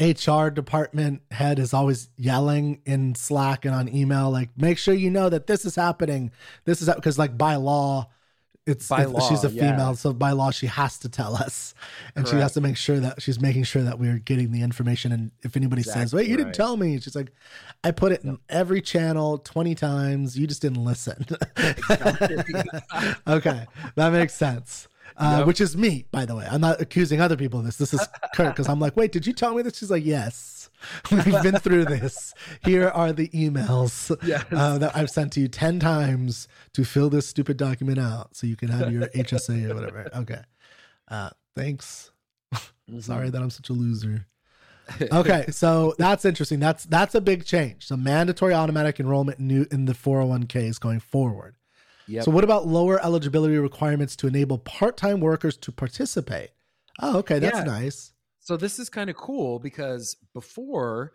HR 0.00 0.46
department 0.48 1.22
head 1.32 1.58
is 1.58 1.74
always 1.74 2.08
yelling 2.16 2.80
in 2.86 3.16
Slack 3.16 3.64
and 3.64 3.74
on 3.74 3.88
email, 3.92 4.30
like, 4.30 4.50
make 4.56 4.78
sure 4.78 4.94
you 4.94 5.10
know 5.10 5.28
that 5.28 5.48
this 5.48 5.64
is 5.64 5.74
happening. 5.74 6.30
This 6.66 6.80
is 6.80 6.88
because, 6.94 7.18
like, 7.18 7.36
by 7.36 7.56
law, 7.56 8.08
it's 8.66 8.88
By 8.88 9.02
if 9.02 9.08
she's 9.28 9.42
a 9.44 9.48
law, 9.48 9.54
yeah. 9.54 9.70
female, 9.72 9.96
so 9.96 10.12
by 10.12 10.30
law 10.32 10.50
she 10.52 10.66
has 10.66 10.98
to 11.00 11.08
tell 11.08 11.34
us, 11.34 11.74
and 12.14 12.28
she 12.28 12.36
has 12.36 12.52
to 12.54 12.60
make 12.60 12.76
sure 12.76 13.00
that 13.00 13.20
she's 13.20 13.40
making 13.40 13.64
sure 13.64 13.82
that 13.82 13.98
we're 13.98 14.18
getting 14.18 14.52
the 14.52 14.62
information. 14.62 15.10
And 15.10 15.32
if 15.42 15.56
anybody 15.56 15.82
says, 15.82 16.14
"Wait, 16.14 16.28
you 16.28 16.36
didn't 16.36 16.54
tell 16.54 16.76
me," 16.76 17.00
she's 17.00 17.16
like, 17.16 17.32
"I 17.82 17.90
put 17.90 18.12
it 18.12 18.22
in 18.22 18.38
every 18.48 18.80
channel 18.80 19.38
twenty 19.38 19.74
times. 19.74 20.38
You 20.38 20.46
just 20.46 20.62
didn't 20.62 20.84
listen." 20.84 21.26
Okay, 23.26 23.66
that 23.96 24.12
makes 24.12 24.34
sense. 24.34 24.88
uh, 25.16 25.36
Yep. 25.38 25.46
which 25.46 25.60
is 25.60 25.76
me, 25.76 26.06
by 26.10 26.24
the 26.24 26.34
way. 26.34 26.46
I'm 26.50 26.60
not 26.60 26.80
accusing 26.80 27.20
other 27.20 27.36
people 27.36 27.58
of 27.60 27.66
this. 27.66 27.76
This 27.76 27.92
is 27.92 28.00
Kirk 28.34 28.54
because 28.54 28.68
I'm 28.68 28.80
like, 28.80 28.96
wait, 28.96 29.12
did 29.12 29.26
you 29.26 29.32
tell 29.34 29.54
me 29.54 29.62
this? 29.62 29.76
She's 29.76 29.90
like, 29.90 30.04
yes, 30.04 30.61
we've 31.10 31.42
been 31.42 31.58
through 31.58 31.84
this. 31.86 32.34
Here 32.64 32.88
are 32.88 33.12
the 33.12 33.28
emails 33.28 34.14
Yes. 34.26 34.44
uh, 34.50 34.78
that 34.78 34.96
I've 34.96 35.10
sent 35.10 35.32
to 35.34 35.40
you 35.40 35.48
10 35.48 35.80
times 35.80 36.48
to 36.74 36.84
fill 36.84 37.10
this 37.10 37.26
stupid 37.28 37.56
document 37.56 37.98
out 37.98 38.36
so 38.36 38.46
you 38.46 38.56
can 38.56 38.68
have 38.68 38.92
your 38.92 39.02
HSA 39.14 39.70
or 39.70 39.74
whatever. 39.74 40.08
Okay. 40.14 40.40
Uh, 41.08 41.30
thanks. 41.56 42.10
Sorry 43.00 43.30
that 43.30 43.40
I'm 43.40 43.50
such 43.50 43.70
a 43.70 43.72
loser. 43.72 44.26
Okay, 45.12 45.44
so 45.50 45.94
that's 45.96 46.24
interesting. 46.24 46.58
That's 46.58 46.84
that's 46.84 47.14
a 47.14 47.20
big 47.20 47.44
change. 47.46 47.86
So 47.86 47.96
mandatory 47.96 48.52
automatic 48.52 48.98
enrollment 48.98 49.38
in, 49.38 49.46
new, 49.46 49.66
in 49.70 49.84
the 49.84 49.92
401k 49.92 50.56
is 50.68 50.78
going 50.80 50.98
forward. 51.00 51.54
Yep. 52.08 52.24
So 52.24 52.30
what 52.32 52.42
about 52.42 52.66
lower 52.66 53.02
eligibility 53.02 53.56
requirements 53.58 54.16
to 54.16 54.26
enable 54.26 54.58
part-time 54.58 55.20
workers 55.20 55.56
to 55.58 55.72
participate? 55.72 56.50
Oh, 57.00 57.18
okay, 57.18 57.38
that's 57.38 57.58
Yeah. 57.58 57.64
nice. 57.64 58.11
So 58.42 58.56
this 58.56 58.78
is 58.78 58.90
kind 58.90 59.08
of 59.08 59.16
cool 59.16 59.58
because 59.58 60.16
before 60.34 61.12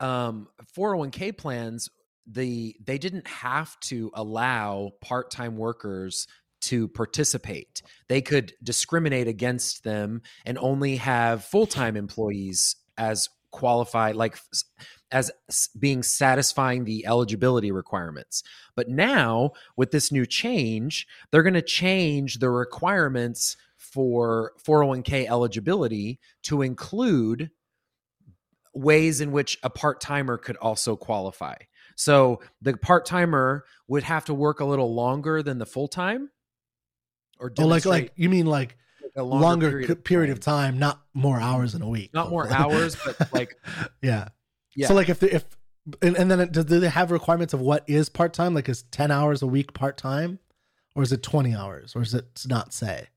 um 0.00 0.48
401k 0.76 1.36
plans 1.38 1.88
the 2.26 2.76
they 2.84 2.98
didn't 2.98 3.26
have 3.28 3.78
to 3.80 4.10
allow 4.14 4.90
part-time 5.00 5.56
workers 5.56 6.26
to 6.62 6.88
participate. 6.88 7.82
They 8.08 8.22
could 8.22 8.54
discriminate 8.62 9.28
against 9.28 9.84
them 9.84 10.22
and 10.46 10.58
only 10.58 10.96
have 10.96 11.44
full-time 11.44 11.96
employees 11.96 12.76
as 12.96 13.28
qualified 13.50 14.16
like 14.16 14.36
as 15.12 15.30
being 15.78 16.02
satisfying 16.02 16.84
the 16.84 17.06
eligibility 17.06 17.70
requirements. 17.70 18.42
But 18.74 18.88
now 18.88 19.52
with 19.76 19.92
this 19.92 20.10
new 20.10 20.26
change, 20.26 21.06
they're 21.30 21.44
going 21.44 21.54
to 21.54 21.62
change 21.62 22.38
the 22.38 22.50
requirements 22.50 23.56
for 23.94 24.52
401k 24.66 25.26
eligibility 25.26 26.18
to 26.42 26.62
include 26.62 27.50
ways 28.74 29.20
in 29.20 29.30
which 29.30 29.56
a 29.62 29.70
part-timer 29.70 30.36
could 30.36 30.56
also 30.56 30.96
qualify. 30.96 31.54
So 31.94 32.40
the 32.60 32.76
part-timer 32.76 33.64
would 33.86 34.02
have 34.02 34.24
to 34.24 34.34
work 34.34 34.58
a 34.58 34.64
little 34.64 34.92
longer 34.92 35.44
than 35.44 35.58
the 35.58 35.66
full-time 35.66 36.30
or 37.38 37.52
Oh, 37.56 37.66
like 37.66 37.84
like 37.84 38.12
you 38.16 38.28
mean 38.28 38.46
like 38.46 38.76
a 39.16 39.22
longer, 39.22 39.70
period, 39.70 40.04
period 40.04 40.30
of 40.30 40.40
time, 40.40 40.78
not 40.78 41.00
more 41.12 41.40
hours 41.40 41.74
in 41.74 41.82
a 41.82 41.88
week. 41.88 42.12
Not 42.12 42.30
more 42.30 42.48
hours, 42.52 42.96
but 43.04 43.32
like 43.32 43.56
yeah. 44.02 44.28
yeah. 44.74 44.88
So 44.88 44.94
like 44.94 45.08
if 45.08 45.20
the, 45.20 45.34
if 45.34 45.44
and, 46.02 46.16
and 46.16 46.30
then 46.30 46.40
it, 46.40 46.52
do 46.52 46.62
they 46.62 46.88
have 46.88 47.10
requirements 47.10 47.54
of 47.54 47.60
what 47.60 47.84
is 47.86 48.08
part 48.08 48.32
time? 48.32 48.54
Like 48.54 48.68
is 48.68 48.82
ten 48.84 49.10
hours 49.10 49.42
a 49.42 49.46
week 49.46 49.72
part 49.72 49.96
time, 49.96 50.40
or 50.96 51.02
is 51.02 51.12
it 51.12 51.22
twenty 51.22 51.54
hours, 51.54 51.94
or 51.94 52.02
is 52.02 52.14
it 52.14 52.44
not 52.46 52.72
say? 52.72 53.08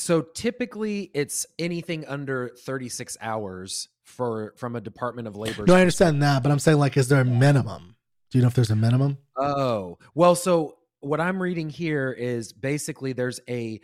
So 0.00 0.22
typically 0.22 1.10
it's 1.12 1.44
anything 1.58 2.06
under 2.06 2.48
36 2.64 3.18
hours 3.20 3.88
for 4.04 4.54
from 4.56 4.74
a 4.74 4.80
Department 4.80 5.28
of 5.28 5.36
Labor. 5.36 5.66
No, 5.66 5.74
I 5.74 5.80
understand 5.80 6.22
that, 6.22 6.42
but 6.42 6.50
I'm 6.50 6.58
saying 6.58 6.78
like, 6.78 6.96
is 6.96 7.08
there 7.08 7.20
a 7.20 7.24
minimum? 7.24 7.96
Do 8.30 8.38
you 8.38 8.42
know 8.42 8.48
if 8.48 8.54
there's 8.54 8.70
a 8.70 8.76
minimum? 8.76 9.18
Oh, 9.36 9.98
well, 10.14 10.34
so 10.34 10.78
what 11.00 11.20
I'm 11.20 11.40
reading 11.40 11.68
here 11.68 12.12
is 12.12 12.52
basically 12.52 13.12
there's 13.12 13.40
a 13.48 13.80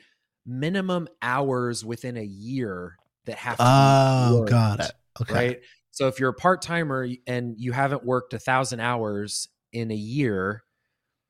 minimum 0.46 1.06
hours 1.20 1.84
within 1.84 2.16
a 2.16 2.24
year 2.24 2.96
that 3.26 3.36
have 3.36 3.58
to 3.58 3.62
be 3.62 3.68
Oh, 3.68 4.38
worked, 4.38 4.50
got 4.50 4.80
it. 4.80 4.92
Okay. 5.20 5.34
Right. 5.34 5.60
So 5.90 6.08
if 6.08 6.18
you're 6.18 6.30
a 6.30 6.34
part 6.34 6.62
timer 6.62 7.06
and 7.26 7.54
you 7.58 7.72
haven't 7.72 8.04
worked 8.04 8.32
a 8.32 8.38
thousand 8.38 8.80
hours 8.80 9.48
in 9.72 9.90
a 9.90 9.94
year, 9.94 10.62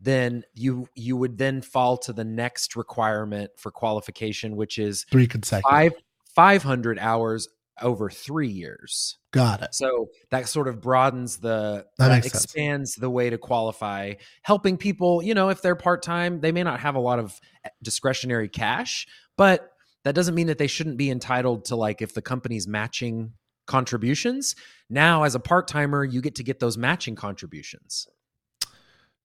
then 0.00 0.42
you 0.54 0.88
you 0.94 1.16
would 1.16 1.38
then 1.38 1.62
fall 1.62 1.96
to 1.98 2.12
the 2.12 2.24
next 2.24 2.76
requirement 2.76 3.50
for 3.56 3.70
qualification, 3.70 4.56
which 4.56 4.78
is 4.78 5.04
Three 5.10 5.26
consecutive. 5.26 5.70
five 5.70 5.92
five 6.34 6.62
hundred 6.62 6.98
hours 6.98 7.48
over 7.82 8.08
three 8.08 8.48
years. 8.48 9.18
Got 9.32 9.62
it. 9.62 9.74
So 9.74 10.08
that 10.30 10.48
sort 10.48 10.66
of 10.66 10.80
broadens 10.80 11.36
the 11.38 11.84
That 11.98 12.22
sense. 12.22 12.26
expands 12.44 12.94
the 12.94 13.10
way 13.10 13.28
to 13.28 13.36
qualify, 13.36 14.14
helping 14.42 14.78
people, 14.78 15.22
you 15.22 15.34
know, 15.34 15.50
if 15.50 15.60
they're 15.60 15.76
part-time, 15.76 16.40
they 16.40 16.52
may 16.52 16.62
not 16.62 16.80
have 16.80 16.94
a 16.94 17.00
lot 17.00 17.18
of 17.18 17.38
eh, 17.64 17.68
discretionary 17.82 18.48
cash, 18.48 19.06
but 19.36 19.72
that 20.04 20.14
doesn't 20.14 20.34
mean 20.34 20.46
that 20.46 20.56
they 20.56 20.66
shouldn't 20.68 20.96
be 20.96 21.10
entitled 21.10 21.66
to 21.66 21.76
like 21.76 22.00
if 22.00 22.14
the 22.14 22.22
company's 22.22 22.66
matching 22.66 23.32
contributions. 23.66 24.54
Now 24.88 25.24
as 25.24 25.34
a 25.34 25.40
part-timer, 25.40 26.02
you 26.04 26.22
get 26.22 26.36
to 26.36 26.42
get 26.42 26.60
those 26.60 26.78
matching 26.78 27.14
contributions. 27.14 28.06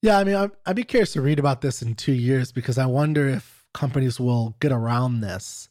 Yeah, 0.01 0.17
I 0.17 0.23
mean, 0.23 0.35
I'd, 0.35 0.51
I'd 0.65 0.75
be 0.75 0.83
curious 0.83 1.13
to 1.13 1.21
read 1.21 1.39
about 1.39 1.61
this 1.61 1.81
in 1.81 1.95
two 1.95 2.13
years 2.13 2.51
because 2.51 2.77
I 2.77 2.87
wonder 2.87 3.27
if 3.27 3.65
companies 3.73 4.19
will 4.19 4.55
get 4.59 4.71
around 4.71 5.21
this 5.21 5.69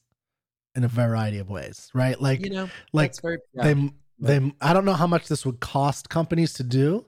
in 0.74 0.84
a 0.84 0.88
variety 0.88 1.38
of 1.38 1.50
ways, 1.50 1.90
right? 1.94 2.20
Like, 2.20 2.44
You 2.44 2.50
know, 2.50 2.70
like 2.92 3.20
very 3.20 3.38
yeah. 3.54 3.64
they 3.74 3.90
they 4.20 4.52
I 4.60 4.72
don't 4.72 4.84
know 4.84 4.94
how 4.94 5.06
much 5.06 5.28
this 5.28 5.44
would 5.44 5.60
cost 5.60 6.08
companies 6.08 6.52
to 6.54 6.62
do. 6.62 7.06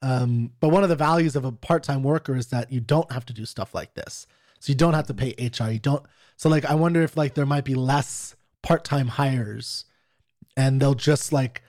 Um, 0.00 0.52
but 0.60 0.68
one 0.68 0.82
of 0.82 0.90
the 0.90 0.96
values 0.96 1.34
of 1.34 1.44
a 1.46 1.52
part-time 1.52 2.02
worker 2.02 2.36
is 2.36 2.48
that 2.48 2.70
you 2.70 2.80
don't 2.80 3.10
have 3.10 3.24
to 3.26 3.32
do 3.32 3.46
stuff 3.46 3.74
like 3.74 3.94
this. 3.94 4.26
So 4.60 4.70
you 4.70 4.76
don't 4.76 4.92
have 4.94 5.06
to 5.06 5.14
pay 5.14 5.34
HR. 5.38 5.70
You 5.70 5.78
don't 5.78 6.04
so 6.36 6.48
like 6.48 6.64
I 6.64 6.74
wonder 6.74 7.02
if 7.02 7.16
like 7.16 7.34
there 7.34 7.46
might 7.46 7.64
be 7.64 7.74
less 7.74 8.34
part-time 8.62 9.08
hires 9.08 9.84
and 10.56 10.80
they'll 10.80 10.94
just 10.94 11.32
like 11.32 11.62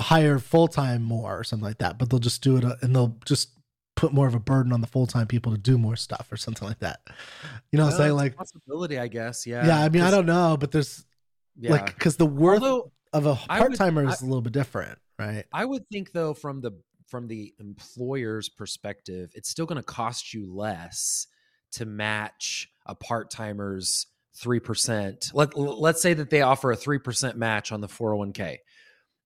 hire 0.00 0.38
full-time 0.38 1.02
more 1.02 1.38
or 1.38 1.44
something 1.44 1.66
like 1.66 1.78
that, 1.78 1.98
but 1.98 2.10
they'll 2.10 2.18
just 2.20 2.42
do 2.42 2.56
it 2.56 2.64
uh, 2.64 2.76
and 2.80 2.94
they'll 2.94 3.16
just 3.24 3.50
put 4.00 4.12
more 4.12 4.26
of 4.26 4.34
a 4.34 4.40
burden 4.40 4.72
on 4.72 4.80
the 4.80 4.86
full-time 4.86 5.26
people 5.26 5.52
to 5.52 5.58
do 5.58 5.76
more 5.76 5.94
stuff 5.94 6.28
or 6.32 6.36
something 6.36 6.66
like 6.66 6.78
that. 6.78 7.00
You 7.70 7.78
know 7.78 7.84
what 7.84 7.94
I'm 7.94 7.98
saying? 7.98 8.12
Like 8.14 8.36
possibility, 8.36 8.98
I 8.98 9.08
guess. 9.08 9.46
Yeah. 9.46 9.66
yeah, 9.66 9.80
I 9.80 9.88
mean 9.90 10.02
I 10.02 10.10
don't 10.10 10.26
know, 10.26 10.56
but 10.58 10.72
there's 10.72 11.04
yeah. 11.58 11.72
like 11.72 11.86
because 11.86 12.16
the 12.16 12.26
worth 12.26 12.62
Although 12.62 12.92
of 13.12 13.26
a 13.26 13.34
part 13.34 13.74
timer 13.74 14.08
is 14.08 14.22
a 14.22 14.24
little 14.24 14.40
bit 14.40 14.52
different, 14.52 14.98
right? 15.18 15.44
I 15.52 15.64
would 15.64 15.88
think 15.90 16.12
though 16.12 16.34
from 16.34 16.60
the 16.60 16.72
from 17.08 17.26
the 17.28 17.52
employer's 17.58 18.48
perspective, 18.48 19.32
it's 19.34 19.50
still 19.50 19.66
going 19.66 19.76
to 19.76 19.82
cost 19.82 20.32
you 20.32 20.50
less 20.50 21.26
to 21.72 21.84
match 21.84 22.68
a 22.86 22.94
part-timer's 22.94 24.06
3%. 24.40 25.32
Let 25.34 25.58
let's 25.58 26.00
say 26.00 26.14
that 26.14 26.30
they 26.30 26.40
offer 26.42 26.72
a 26.72 26.76
3% 26.76 27.34
match 27.34 27.72
on 27.72 27.80
the 27.80 27.88
401k. 27.88 28.58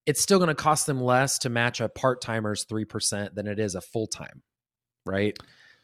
It's 0.07 0.21
still 0.21 0.39
going 0.39 0.49
to 0.49 0.55
cost 0.55 0.87
them 0.87 1.01
less 1.01 1.39
to 1.41 1.51
match 1.51 1.81
a 1.81 1.89
part-timer's 1.89 2.65
3% 2.65 3.35
than 3.35 3.47
it 3.47 3.59
is 3.59 3.75
a 3.75 3.81
full-time, 3.81 4.43
right? 5.05 5.37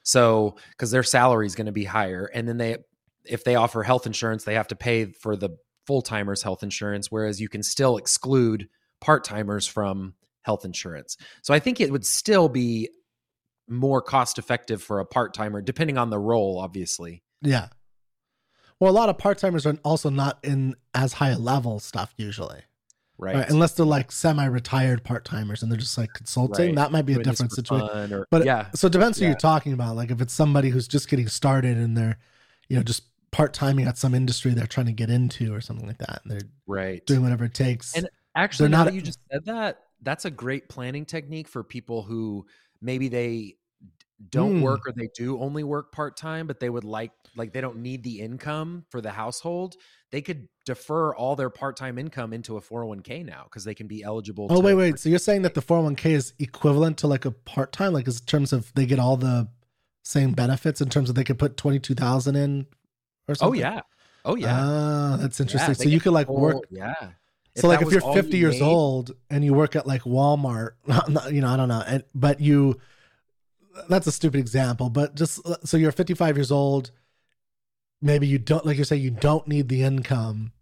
So, 0.02 0.56
cuz 0.78 0.90
their 0.90 1.02
salary 1.02 1.46
is 1.46 1.54
going 1.54 1.66
to 1.66 1.72
be 1.72 1.84
higher 1.84 2.30
and 2.34 2.48
then 2.48 2.56
they 2.56 2.78
if 3.24 3.44
they 3.44 3.54
offer 3.54 3.82
health 3.82 4.06
insurance, 4.06 4.44
they 4.44 4.54
have 4.54 4.68
to 4.68 4.76
pay 4.76 5.06
for 5.06 5.36
the 5.36 5.50
full-timers 5.86 6.42
health 6.42 6.62
insurance 6.62 7.10
whereas 7.10 7.40
you 7.40 7.48
can 7.48 7.62
still 7.62 7.96
exclude 7.96 8.68
part-timers 9.00 9.66
from 9.66 10.14
health 10.42 10.64
insurance. 10.64 11.16
So 11.42 11.52
I 11.52 11.58
think 11.58 11.80
it 11.80 11.90
would 11.90 12.06
still 12.06 12.48
be 12.48 12.88
more 13.68 14.00
cost 14.02 14.38
effective 14.38 14.82
for 14.82 15.00
a 15.00 15.06
part-timer 15.06 15.62
depending 15.62 15.98
on 15.98 16.10
the 16.10 16.18
role 16.18 16.58
obviously. 16.58 17.22
Yeah. 17.42 17.68
Well, 18.78 18.90
a 18.90 18.96
lot 18.96 19.10
of 19.10 19.18
part 19.18 19.36
timers 19.38 19.66
are 19.66 19.76
also 19.84 20.08
not 20.08 20.38
in 20.42 20.74
as 20.94 21.12
high 21.12 21.30
a 21.30 21.38
level 21.38 21.80
stuff 21.80 22.14
usually, 22.16 22.62
Right. 23.20 23.34
right? 23.36 23.50
Unless 23.50 23.72
they're 23.74 23.84
like 23.86 24.10
semi-retired 24.10 25.04
part 25.04 25.24
timers 25.24 25.62
and 25.62 25.70
they're 25.70 25.78
just 25.78 25.98
like 25.98 26.12
consulting. 26.14 26.68
Right. 26.68 26.74
That 26.76 26.90
might 26.90 27.02
be 27.06 27.12
a 27.12 27.16
Doing 27.16 27.24
this 27.24 27.32
different 27.38 27.52
situation. 27.52 28.12
Or, 28.14 28.26
But 28.30 28.44
yeah, 28.46 28.68
So 28.74 28.86
it 28.86 28.92
depends 28.92 29.18
who 29.18 29.24
Yeah. 29.24 29.30
you're 29.32 29.38
talking 29.38 29.72
about. 29.74 29.94
Like 29.96 30.10
if 30.10 30.20
it's 30.20 30.32
somebody 30.32 30.70
who's 30.70 30.88
just 30.88 31.08
getting 31.08 31.28
started 31.28 31.76
and 31.76 31.96
they're, 31.96 32.18
you 32.68 32.76
know, 32.76 32.82
just 32.82 33.02
part 33.30 33.52
timing 33.52 33.86
at 33.86 33.96
some 33.98 34.14
industry 34.14 34.52
they're 34.54 34.66
trying 34.66 34.86
to 34.86 34.92
get 34.92 35.10
into 35.10 35.54
or 35.54 35.60
something 35.60 35.86
like 35.86 35.98
that, 35.98 36.20
and 36.24 36.32
they're 36.32 36.48
right. 36.66 37.04
doing 37.06 37.22
whatever 37.22 37.44
it 37.44 37.54
takes. 37.54 37.94
And 37.96 38.08
Actually, 38.36 38.64
They're 38.68 38.70
now 38.70 38.78
not- 38.78 38.84
that 38.86 38.94
you 38.94 39.02
just 39.02 39.18
said 39.30 39.44
that, 39.46 39.82
that's 40.02 40.24
a 40.24 40.30
great 40.30 40.68
planning 40.68 41.04
technique 41.04 41.48
for 41.48 41.62
people 41.64 42.02
who 42.02 42.46
maybe 42.80 43.08
they 43.08 43.56
don't 44.30 44.60
Mm. 44.60 44.62
work 44.62 44.86
or 44.86 44.92
they 44.92 45.08
do 45.16 45.38
only 45.40 45.64
work 45.64 45.92
part 45.92 46.16
time, 46.16 46.46
but 46.46 46.60
they 46.60 46.70
would 46.70 46.84
like 46.84 47.10
like 47.36 47.52
they 47.52 47.60
don't 47.60 47.78
need 47.78 48.02
the 48.02 48.20
income 48.20 48.84
for 48.90 49.00
the 49.00 49.10
household. 49.10 49.76
They 50.12 50.22
could 50.22 50.48
defer 50.66 51.14
all 51.14 51.36
their 51.36 51.50
part 51.50 51.76
time 51.76 51.96
income 51.98 52.32
into 52.32 52.56
a 52.56 52.60
401k 52.60 53.24
now 53.24 53.44
because 53.44 53.64
they 53.64 53.74
can 53.74 53.86
be 53.86 54.02
eligible. 54.02 54.48
oh 54.50 54.60
wait, 54.60 54.74
wait. 54.74 54.98
So 54.98 55.08
you're 55.08 55.18
saying 55.20 55.42
that 55.42 55.54
the 55.54 55.62
401k 55.62 56.06
is 56.06 56.32
equivalent 56.38 56.98
to 56.98 57.06
like 57.06 57.24
a 57.24 57.30
part 57.30 57.72
time, 57.72 57.92
like 57.92 58.06
in 58.08 58.12
terms 58.26 58.52
of 58.52 58.72
they 58.74 58.86
get 58.86 58.98
all 58.98 59.16
the 59.16 59.48
same 60.02 60.32
benefits 60.32 60.80
in 60.80 60.88
terms 60.88 61.08
of 61.10 61.14
they 61.14 61.22
could 61.24 61.38
put 61.38 61.56
twenty 61.56 61.78
two 61.78 61.94
thousand 61.94 62.34
in 62.36 62.66
or 63.28 63.34
something? 63.36 63.60
Oh 63.60 63.62
yeah. 63.62 63.80
Oh 64.24 64.34
yeah. 64.34 64.58
Ah, 64.60 65.16
that's 65.20 65.40
interesting. 65.40 65.74
they 65.74 65.84
so 65.84 65.88
you 65.88 66.00
could 66.00 66.12
like 66.12 66.26
full- 66.26 66.40
work 66.40 66.64
Yeah. 66.70 66.94
so 67.56 67.68
like 67.68 67.80
if 67.80 67.90
you're 67.92 68.00
50 68.00 68.30
you 68.36 68.38
years 68.38 68.60
made- 68.60 68.66
old 68.66 69.12
and 69.30 69.44
you 69.44 69.54
work 69.54 69.76
at 69.76 69.86
like 69.86 70.02
Walmart, 70.02 70.70
not- 70.86 71.32
you 71.32 71.40
know, 71.40 71.48
I 71.48 71.56
don't 71.56 71.68
know, 71.68 71.82
and, 71.86 72.02
but 72.14 72.40
you, 72.40 72.78
that's 73.88 74.06
a 74.06 74.12
stupid 74.12 74.38
example, 74.40 74.90
but 74.90 75.14
just 75.14 75.46
uh, 75.46 75.56
so 75.64 75.76
you're 75.76 75.92
55 75.92 76.36
years 76.36 76.50
old, 76.50 76.90
maybe 78.02 78.26
you 78.26 78.38
don't, 78.38 78.64
like 78.66 78.78
you 78.78 78.84
say, 78.84 78.96
you 78.96 79.10
don't 79.10 79.46
need 79.48 79.68
the 79.68 79.82
income 79.82 80.52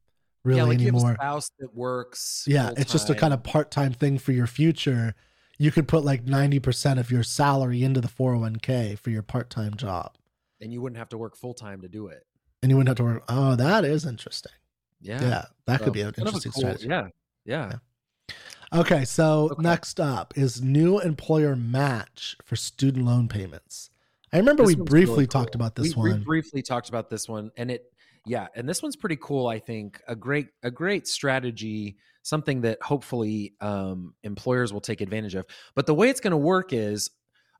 really 0.44 0.58
yeah, 0.58 0.64
like 0.64 0.78
you 0.80 0.86
have 0.86 0.94
a 0.94 0.98
anymore. 0.98 1.14
spouse 1.14 1.50
that 1.58 1.74
works. 1.74 2.44
Yeah, 2.46 2.72
it's 2.76 2.92
just 2.92 3.10
a 3.10 3.14
kind 3.14 3.34
of 3.34 3.42
part 3.42 3.70
time 3.70 3.92
thing 3.92 4.18
for 4.18 4.32
your 4.32 4.46
future. 4.46 5.14
You 5.58 5.70
could 5.72 5.88
put 5.88 6.04
like 6.04 6.24
90% 6.24 6.98
of 6.98 7.10
your 7.10 7.22
salary 7.24 7.82
into 7.82 8.00
the 8.00 8.08
401k 8.08 8.98
for 8.98 9.10
your 9.10 9.22
part 9.22 9.50
time 9.50 9.74
job. 9.74 10.14
and 10.60 10.72
you 10.72 10.80
wouldn't 10.80 10.98
have 10.98 11.08
to 11.10 11.18
work 11.18 11.36
full 11.36 11.54
time 11.54 11.80
to 11.82 11.88
do 11.88 12.06
it. 12.08 12.24
and 12.62 12.70
you 12.70 12.76
wouldn't 12.76 12.88
have 12.88 12.96
to 12.96 13.04
work. 13.14 13.24
Oh, 13.28 13.54
that 13.56 13.84
is 13.84 14.04
interesting. 14.04 14.52
Yeah. 15.00 15.20
Yeah, 15.22 15.44
that 15.66 15.78
So, 15.78 15.84
could 15.84 15.92
be 15.92 16.00
an 16.00 16.12
kind 16.12 16.26
of 16.28 16.34
a 16.34 16.36
interesting 16.38 16.52
cool- 16.52 16.60
strategy. 16.62 16.88
Yeah. 16.88 17.08
Yeah. 17.44 17.72
Okay, 18.72 19.04
so 19.04 19.48
Okay. 19.52 19.62
next 19.62 19.98
up 20.00 20.36
is 20.36 20.60
new 20.60 20.98
employer 21.00 21.56
match 21.56 22.36
for 22.44 22.56
student 22.56 23.06
loan 23.06 23.28
payments. 23.28 23.90
I 24.32 24.38
remember 24.38 24.64
This 24.64 24.76
we 24.76 24.84
briefly 24.84 25.14
really 25.14 25.26
talked 25.26 25.54
about 25.54 25.74
this 25.74 25.96
we 25.96 26.10
one. 26.10 26.22
briefly 26.22 26.62
talked 26.62 26.88
about 26.88 27.08
this 27.08 27.28
one, 27.28 27.50
and 27.56 27.70
it, 27.70 27.84
yeah, 28.26 28.48
and 28.54 28.68
this 28.68 28.82
one's 28.82 28.96
pretty 28.96 29.16
cool. 29.20 29.46
I 29.46 29.58
think 29.58 30.00
a 30.06 30.14
great, 30.14 30.48
a 30.62 30.70
great 30.70 31.06
strategy, 31.06 31.96
something 32.22 32.62
that 32.62 32.82
hopefully 32.82 33.54
um, 33.60 34.14
employers 34.22 34.72
will 34.72 34.80
take 34.80 35.00
advantage 35.00 35.34
of. 35.34 35.46
But 35.74 35.86
the 35.86 35.94
way 35.94 36.10
it's 36.10 36.20
going 36.20 36.32
to 36.32 36.36
work 36.36 36.72
is, 36.72 37.10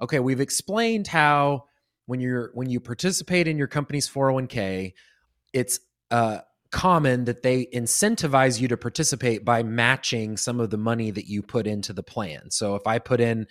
okay, 0.01 0.21
we've 0.21 0.41
explained 0.41 1.07
how 1.07 1.65
when 2.07 2.21
you're 2.21 2.51
when 2.55 2.69
you 2.69 2.81
participate 2.81 3.49
in 3.49 3.57
your 3.57 3.67
company's 3.67 4.09
401k, 4.09 4.93
it's 5.53 5.81
uh, 6.11 6.41
common 6.71 7.25
that 7.25 7.43
they 7.43 7.67
incentivize 7.67 8.61
you 8.61 8.69
to 8.69 8.77
participate 8.77 9.45
by 9.45 9.63
matching 9.63 10.37
some 10.37 10.61
of 10.61 10.71
the 10.71 10.77
money 10.77 11.11
that 11.11 11.27
you 11.27 11.43
put 11.43 11.67
into 11.67 11.93
the 11.93 12.03
plan. 12.03 12.51
So 12.51 12.75
if 12.75 12.87
I 12.87 12.99
put 12.99 13.21
in 13.21 13.47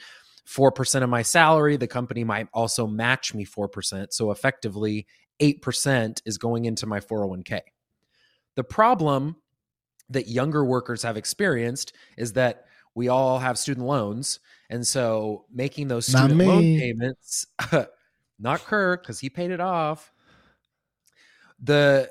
4% 0.47 1.03
of 1.03 1.09
my 1.09 1.21
salary, 1.21 1.75
the 1.75 1.87
company 1.87 2.23
might 2.23 2.47
also 2.53 2.87
match 2.87 3.33
me 3.33 3.45
4%. 3.45 4.13
So 4.13 4.31
effectively, 4.31 5.05
8% 5.41 6.21
is 6.25 6.37
going 6.37 6.65
into 6.65 6.85
my 6.85 6.99
401k. 6.99 7.59
The 8.55 8.63
problem 8.63 9.35
that 10.09 10.27
younger 10.27 10.63
workers 10.63 11.03
have 11.03 11.17
experienced 11.17 11.93
is 12.17 12.33
that 12.33 12.65
we 12.95 13.09
all 13.09 13.39
have 13.39 13.59
student 13.59 13.85
loans. 13.85 14.39
And 14.69 14.87
so 14.87 15.45
making 15.53 15.89
those 15.89 16.07
student 16.07 16.39
loan 16.39 16.61
payments, 16.61 17.45
not 18.39 18.63
Kirk, 18.63 19.03
because 19.03 19.19
he 19.19 19.29
paid 19.29 19.51
it 19.51 19.59
off. 19.59 20.11
The 21.59 22.09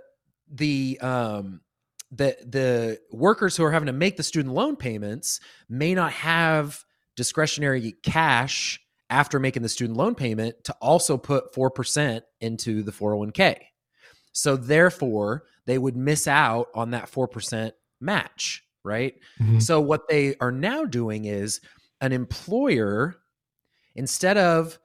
the 0.48 0.98
um 1.00 1.60
the 2.12 2.36
the 2.44 3.00
workers 3.10 3.56
who 3.56 3.64
are 3.64 3.72
having 3.72 3.86
to 3.86 3.92
make 3.92 4.16
the 4.16 4.22
student 4.22 4.54
loan 4.54 4.76
payments 4.76 5.40
may 5.68 5.94
not 5.94 6.12
have 6.12 6.84
discretionary 7.16 7.94
cash 8.02 8.80
after 9.10 9.38
making 9.38 9.62
the 9.62 9.68
student 9.68 9.96
loan 9.96 10.14
payment 10.14 10.56
to 10.64 10.74
also 10.80 11.16
put 11.16 11.54
4% 11.54 12.20
into 12.40 12.82
the 12.82 12.92
401k. 12.92 13.56
So 14.32 14.56
therefore, 14.56 15.44
they 15.66 15.78
would 15.78 15.96
miss 15.96 16.28
out 16.28 16.68
on 16.74 16.90
that 16.90 17.08
4% 17.08 17.72
match, 18.00 18.64
right? 18.84 19.14
Mhm. 19.40 19.62
So 19.62 19.80
what 19.80 20.08
they 20.08 20.36
are 20.36 20.52
now 20.52 20.84
doing 20.84 21.24
is 21.24 21.60
an 22.00 22.12
employer 22.12 23.16
instead 23.94 24.36
of 24.36 24.78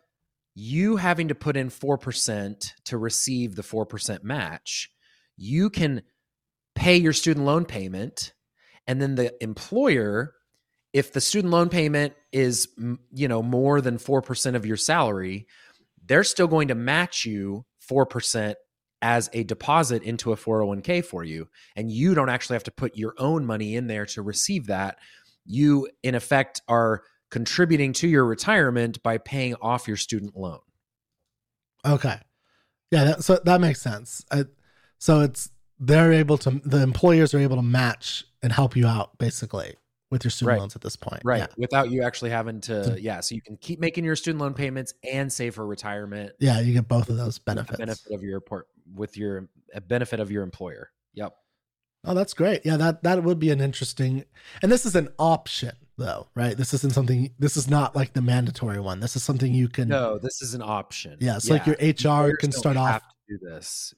you 0.53 0.97
having 0.97 1.27
to 1.27 1.35
put 1.35 1.57
in 1.57 1.69
4% 1.69 2.73
to 2.85 2.97
receive 2.97 3.55
the 3.55 3.63
4% 3.63 4.23
match, 4.23 4.89
you 5.37 5.69
can 5.69 6.01
pay 6.75 6.95
your 6.95 7.13
student 7.13 7.45
loan 7.45 7.65
payment 7.65 8.33
and 8.87 9.01
then 9.01 9.15
the 9.15 9.41
employer 9.43 10.35
if 10.93 11.13
the 11.13 11.21
student 11.21 11.51
loan 11.51 11.69
payment 11.69 12.13
is 12.31 12.67
you 13.13 13.27
know 13.27 13.41
more 13.41 13.81
than 13.81 13.97
4% 13.97 14.55
of 14.55 14.65
your 14.65 14.77
salary 14.77 15.47
they're 16.05 16.23
still 16.23 16.47
going 16.47 16.69
to 16.69 16.75
match 16.75 17.25
you 17.25 17.65
4% 17.89 18.55
as 19.03 19.29
a 19.33 19.43
deposit 19.43 20.03
into 20.03 20.31
a 20.31 20.35
401k 20.35 21.03
for 21.03 21.23
you 21.23 21.47
and 21.75 21.91
you 21.91 22.13
don't 22.13 22.29
actually 22.29 22.55
have 22.55 22.63
to 22.63 22.71
put 22.71 22.97
your 22.97 23.13
own 23.17 23.45
money 23.45 23.75
in 23.75 23.87
there 23.87 24.05
to 24.07 24.21
receive 24.21 24.67
that 24.67 24.97
you 25.45 25.87
in 26.03 26.15
effect 26.15 26.61
are 26.67 27.03
contributing 27.29 27.93
to 27.93 28.07
your 28.07 28.25
retirement 28.25 29.01
by 29.01 29.17
paying 29.17 29.55
off 29.61 29.87
your 29.87 29.97
student 29.97 30.35
loan 30.35 30.59
Okay. 31.85 32.19
Yeah, 32.91 33.03
that, 33.05 33.23
so 33.23 33.39
that 33.45 33.61
makes 33.61 33.81
sense. 33.81 34.25
I, 34.31 34.45
so 34.97 35.21
it's 35.21 35.49
they're 35.79 36.13
able 36.13 36.37
to 36.39 36.61
the 36.63 36.81
employers 36.81 37.33
are 37.33 37.39
able 37.39 37.55
to 37.55 37.63
match 37.63 38.25
and 38.43 38.51
help 38.51 38.75
you 38.75 38.85
out 38.85 39.17
basically 39.17 39.75
with 40.11 40.23
your 40.23 40.29
student 40.31 40.49
Right. 40.49 40.59
loans 40.59 40.75
at 40.75 40.81
this 40.81 40.95
point. 40.95 41.21
right 41.23 41.39
Yeah. 41.39 41.47
without 41.57 41.89
you 41.89 42.03
actually 42.03 42.29
having 42.29 42.61
to 42.61 42.97
yeah 43.01 43.21
so 43.21 43.33
you 43.33 43.41
can 43.41 43.57
keep 43.57 43.79
making 43.79 44.03
your 44.03 44.15
student 44.15 44.41
loan 44.41 44.53
payments 44.53 44.93
and 45.09 45.31
save 45.31 45.55
for 45.55 45.65
retirement 45.65 46.33
Yeah, 46.39 46.59
you 46.59 46.73
get 46.73 46.87
both 46.87 47.09
of 47.09 47.17
those 47.17 47.39
benefits. 47.39 47.77
benefit 47.77 48.11
of 48.13 48.21
your 48.21 48.39
port 48.41 48.67
with 48.93 49.17
your 49.17 49.47
a 49.73 49.81
benefit 49.81 50.19
of 50.19 50.29
your 50.29 50.43
employer 50.43 50.91
yep 51.13 51.33
Oh, 52.03 52.15
that's 52.15 52.33
great. 52.33 52.61
Yeah, 52.65 52.77
that 52.77 53.03
that 53.03 53.23
would 53.23 53.37
be 53.37 53.51
an 53.51 53.61
interesting. 53.61 54.25
And 54.63 54.71
this 54.71 54.87
is 54.87 54.95
an 54.95 55.09
option 55.19 55.73
though, 55.99 56.29
right? 56.33 56.57
This 56.57 56.73
isn't 56.73 56.93
something 56.93 57.31
this 57.37 57.55
is 57.55 57.69
not 57.69 57.95
like 57.95 58.13
the 58.13 58.23
mandatory 58.23 58.79
one. 58.79 58.99
This 59.01 59.15
is 59.15 59.21
something 59.23 59.53
you 59.53 59.67
can 59.69 59.87
no 59.87 60.17
this 60.17 60.41
is 60.41 60.55
an 60.55 60.63
option 60.63 61.17
Yeah, 61.21 61.35
it's 61.35 61.47
like 61.47 61.67
your 61.67 61.75
HR 61.75 61.85
Employers 62.31 62.37
can 62.39 62.51
start 62.51 62.75
off 62.75 62.89
have 62.89 63.01
to 63.03 63.37
do 63.37 63.45
this 63.45 63.93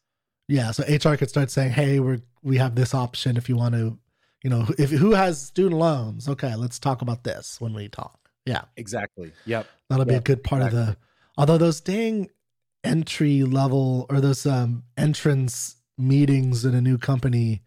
Yeah, 0.50 0.72
so 0.72 0.84
HR 0.84 1.16
could 1.16 1.30
start 1.30 1.50
saying, 1.50 1.72
"Hey, 1.72 2.02
we're 2.02 2.20
we 2.42 2.58
have 2.58 2.76
this 2.76 2.94
option 2.94 3.38
if 3.38 3.48
you 3.48 3.56
want 3.56 3.74
to, 3.76 3.98
you 4.44 4.50
know, 4.50 4.68
if 4.78 4.92
who 4.92 5.14
has 5.14 5.42
student 5.42 5.80
loans? 5.80 6.30
Okay, 6.30 6.56
let's 6.56 6.78
talk 6.78 7.02
about 7.02 7.24
this 7.24 7.60
when 7.60 7.74
we 7.74 7.88
talk." 7.90 8.20
Yeah, 8.46 8.66
exactly 8.76 9.32
yep 9.46 9.66
that'll 9.90 10.06
be 10.06 10.16
a 10.16 10.22
good 10.22 10.44
part 10.44 10.62
of 10.62 10.72
the. 10.72 10.98
Although 11.38 11.58
those 11.58 11.82
dang 11.82 12.30
entry 12.84 13.44
level 13.44 14.06
or 14.10 14.20
those 14.20 14.46
um 14.46 14.84
entrance 14.98 15.78
meetings 15.98 16.66
in 16.66 16.76
a 16.76 16.82
new 16.82 16.98
company 16.98 17.62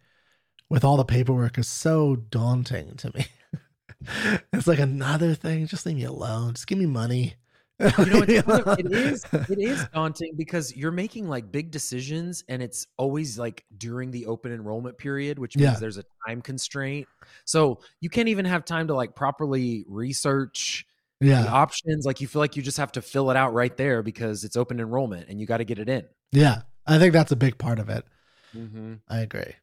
with 0.69 0.83
all 0.83 0.97
the 0.97 1.05
paperwork 1.05 1.57
is 1.57 1.67
so 1.67 2.15
daunting 2.15 2.95
to 2.97 3.11
me. 3.15 3.25
it's 4.53 4.67
like 4.67 4.79
another 4.79 5.33
thing. 5.33 5.65
Just 5.65 5.85
leave 5.85 5.95
me 5.95 6.03
alone. 6.03 6.53
Just 6.53 6.67
give 6.67 6.77
me 6.77 6.85
money. 6.85 7.35
You 7.79 8.05
know 8.05 8.23
it's, 8.27 8.47
it 8.79 8.91
is 8.91 9.25
it 9.33 9.59
is 9.59 9.85
daunting 9.93 10.33
because 10.35 10.75
you're 10.75 10.91
making 10.91 11.27
like 11.29 11.51
big 11.51 11.69
decisions 11.71 12.43
and 12.49 12.61
it's 12.63 12.87
always 12.97 13.37
like 13.37 13.63
during 13.77 14.09
the 14.11 14.25
open 14.25 14.51
enrollment 14.51 14.97
period 14.97 15.37
which 15.37 15.55
means 15.55 15.73
Yeah. 15.73 15.79
there's 15.79 15.97
a 15.97 16.03
time 16.27 16.41
constraint 16.41 17.07
so 17.45 17.79
you 18.01 18.09
can't 18.09 18.29
even 18.29 18.45
have 18.45 18.65
time 18.65 18.87
to 18.87 18.95
like 18.95 19.15
properly 19.15 19.85
research 19.87 20.85
the 21.19 21.27
Yeah, 21.27 21.45
options 21.45 22.05
like 22.05 22.19
you 22.21 22.27
feel 22.27 22.39
like 22.39 22.55
you 22.55 22.61
just 22.63 22.77
have 22.77 22.91
to 22.93 23.01
fill 23.01 23.29
it 23.31 23.37
out 23.37 23.53
right 23.53 23.75
there 23.77 24.01
because 24.03 24.43
it's 24.43 24.55
open 24.57 24.79
enrollment 24.79 25.29
and 25.29 25.39
you 25.39 25.45
got 25.47 25.57
to 25.57 25.65
get 25.65 25.79
it 25.79 25.89
in 25.89 26.05
yeah. 26.31 26.61
I 26.89 26.97
think 26.99 27.11
that's 27.13 27.31
a 27.33 27.35
big 27.35 27.57
part 27.57 27.79
of 27.79 27.89
it. 27.89 28.05
mm-hmm. 28.55 28.93
I 29.09 29.19
agree. 29.19 29.53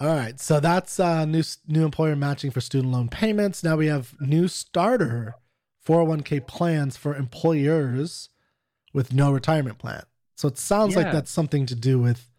All 0.00 0.08
right, 0.14 0.38
so 0.40 0.60
that's 0.60 0.98
uh, 1.00 1.24
new 1.24 1.42
new 1.66 1.84
employer 1.84 2.14
matching 2.16 2.50
for 2.50 2.60
student 2.60 2.92
loan 2.92 3.08
payments. 3.08 3.62
Now 3.62 3.76
we 3.76 3.86
have 3.86 4.14
new 4.20 4.48
starter 4.48 5.36
401k 5.86 6.46
plans 6.46 6.96
for 6.96 7.14
employers 7.14 8.30
with 8.92 9.12
no 9.12 9.32
retirement 9.32 9.78
plan. 9.78 10.04
So 10.36 10.48
it 10.48 10.58
sounds 10.58 10.96
like 10.96 11.12
that's 11.12 11.30
something 11.30 11.66
to 11.66 11.74
do 11.74 11.98
with 11.98 12.30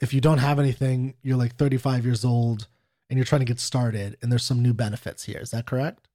if 0.00 0.12
you 0.14 0.20
don't 0.20 0.38
have 0.38 0.58
anything, 0.58 1.14
you're 1.22 1.36
like 1.36 1.56
35 1.56 2.04
years 2.04 2.24
old 2.24 2.68
and 3.08 3.18
you're 3.18 3.26
trying 3.26 3.40
to 3.40 3.46
get 3.46 3.60
started, 3.60 4.16
and 4.22 4.32
there's 4.32 4.44
some 4.44 4.62
new 4.62 4.72
benefits 4.72 5.24
here. 5.24 5.38
Is 5.40 5.50
that 5.50 5.66
correct? 5.66 6.08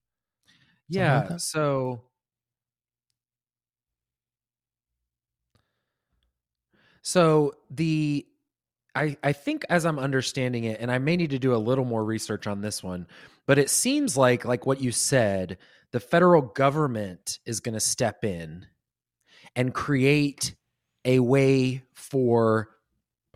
Something 0.92 1.14
like 1.14 1.24
yeah 1.24 1.28
that? 1.30 1.42
so 1.42 2.02
so 7.02 7.54
the 7.70 8.26
I, 8.96 9.18
I 9.24 9.34
think 9.34 9.66
as 9.70 9.86
i'm 9.86 10.00
understanding 10.00 10.64
it 10.64 10.80
and 10.80 10.92
i 10.92 10.98
may 10.98 11.18
need 11.18 11.32
to 11.32 11.40
do 11.40 11.54
a 11.54 11.58
little 11.58 11.86
more 11.86 12.04
research 12.04 12.48
on 12.48 12.62
this 12.62 12.82
one 12.84 13.08
but 13.46 13.58
it 13.58 13.70
seems 13.70 14.18
like 14.18 14.46
like 14.46 14.66
what 14.66 14.82
you 14.82 14.92
said 14.92 15.58
the 15.92 16.00
federal 16.00 16.42
government 16.42 17.40
is 17.46 17.60
going 17.60 17.74
to 17.74 17.80
step 17.80 18.24
in 18.24 18.66
and 19.56 19.74
create 19.74 20.56
a 21.06 21.20
way 21.20 21.84
for 21.94 22.70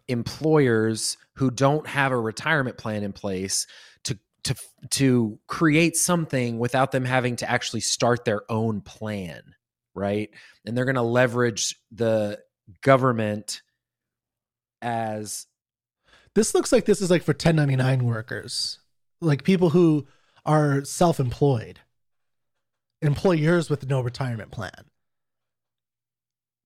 employers 0.07 1.17
who 1.35 1.49
don't 1.49 1.87
have 1.87 2.11
a 2.11 2.19
retirement 2.19 2.77
plan 2.77 3.03
in 3.03 3.13
place 3.13 3.67
to 4.03 4.17
to 4.43 4.55
to 4.89 5.39
create 5.47 5.95
something 5.95 6.59
without 6.59 6.91
them 6.91 7.05
having 7.05 7.37
to 7.37 7.49
actually 7.49 7.79
start 7.79 8.25
their 8.25 8.41
own 8.51 8.81
plan 8.81 9.55
right? 9.95 10.29
And 10.65 10.75
they're 10.75 10.85
going 10.85 10.95
to 10.95 11.01
leverage 11.01 11.75
the 11.91 12.39
government 12.81 13.61
as 14.81 15.45
This 16.33 16.55
looks 16.55 16.71
like 16.71 16.85
this 16.85 17.01
is 17.01 17.11
like 17.11 17.23
for 17.23 17.33
1099 17.33 18.05
workers, 18.05 18.79
like 19.19 19.43
people 19.43 19.69
who 19.69 20.07
are 20.45 20.83
self 20.85 21.19
employed, 21.19 21.79
employers 23.01 23.69
with 23.69 23.87
no 23.89 24.01
retirement 24.01 24.51
plan, 24.51 24.85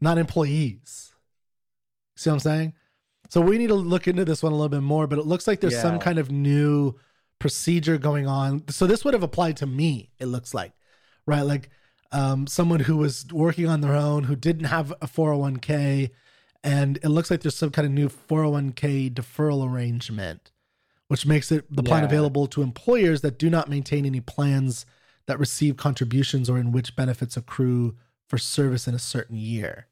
not 0.02 0.18
employees. 0.18 1.14
See 2.16 2.30
what 2.30 2.36
I'm 2.36 2.40
saying? 2.40 2.74
So 3.30 3.42
we 3.42 3.58
need 3.58 3.68
to 3.68 3.76
look 3.76 4.08
into 4.08 4.24
this 4.26 4.44
one 4.44 4.52
a 4.52 4.56
little 4.56 4.70
bit 4.70 4.82
more, 4.82 5.08
but 5.08 5.20
it 5.20 5.26
looks 5.26 5.48
like 5.48 5.60
there's 5.62 5.74
some 5.82 6.00
kind 6.00 6.20
of 6.20 6.32
new 6.32 6.94
procedure 7.40 7.98
going 7.98 8.28
on. 8.28 8.64
So 8.70 8.86
this 8.88 9.04
would 9.04 9.14
have 9.14 9.24
applied 9.24 9.58
to 9.58 9.66
me, 9.66 10.12
it 10.20 10.28
looks 10.28 10.54
like, 10.54 10.74
right? 11.26 11.42
Like 11.42 11.70
um, 12.12 12.48
someone 12.48 12.82
who 12.82 12.98
was 12.98 13.26
working 13.32 13.68
on 13.68 13.82
their 13.82 13.96
own, 13.96 14.26
who 14.26 14.36
didn't 14.36 14.66
have 14.66 14.92
a 15.02 15.08
401k, 15.08 16.12
and 16.64 16.98
it 16.98 17.10
looks 17.10 17.30
like 17.32 17.42
there's 17.42 17.58
some 17.58 17.72
kind 17.72 17.86
of 17.86 17.92
new 17.92 18.10
401k 18.10 19.12
deferral 19.14 19.68
arrangement, 19.68 20.52
which 21.08 21.26
makes 21.26 21.52
it 21.52 21.66
the 21.76 21.84
plan 21.84 22.04
Yeah. 22.04 22.08
available 22.10 22.48
to 22.48 22.62
employers 22.62 23.22
that 23.22 23.38
do 23.40 23.50
not 23.50 23.70
maintain 23.70 24.06
any 24.06 24.22
plans 24.22 24.86
that 25.28 25.40
receive 25.40 25.78
contributions 25.78 26.50
or 26.50 26.58
in 26.58 26.72
which 26.72 26.96
benefits 26.96 27.38
accrue 27.38 27.96
for 28.28 28.38
service 28.38 28.88
in 28.88 28.96
a 28.96 29.00
certain 29.00 29.38
year. 29.38 29.88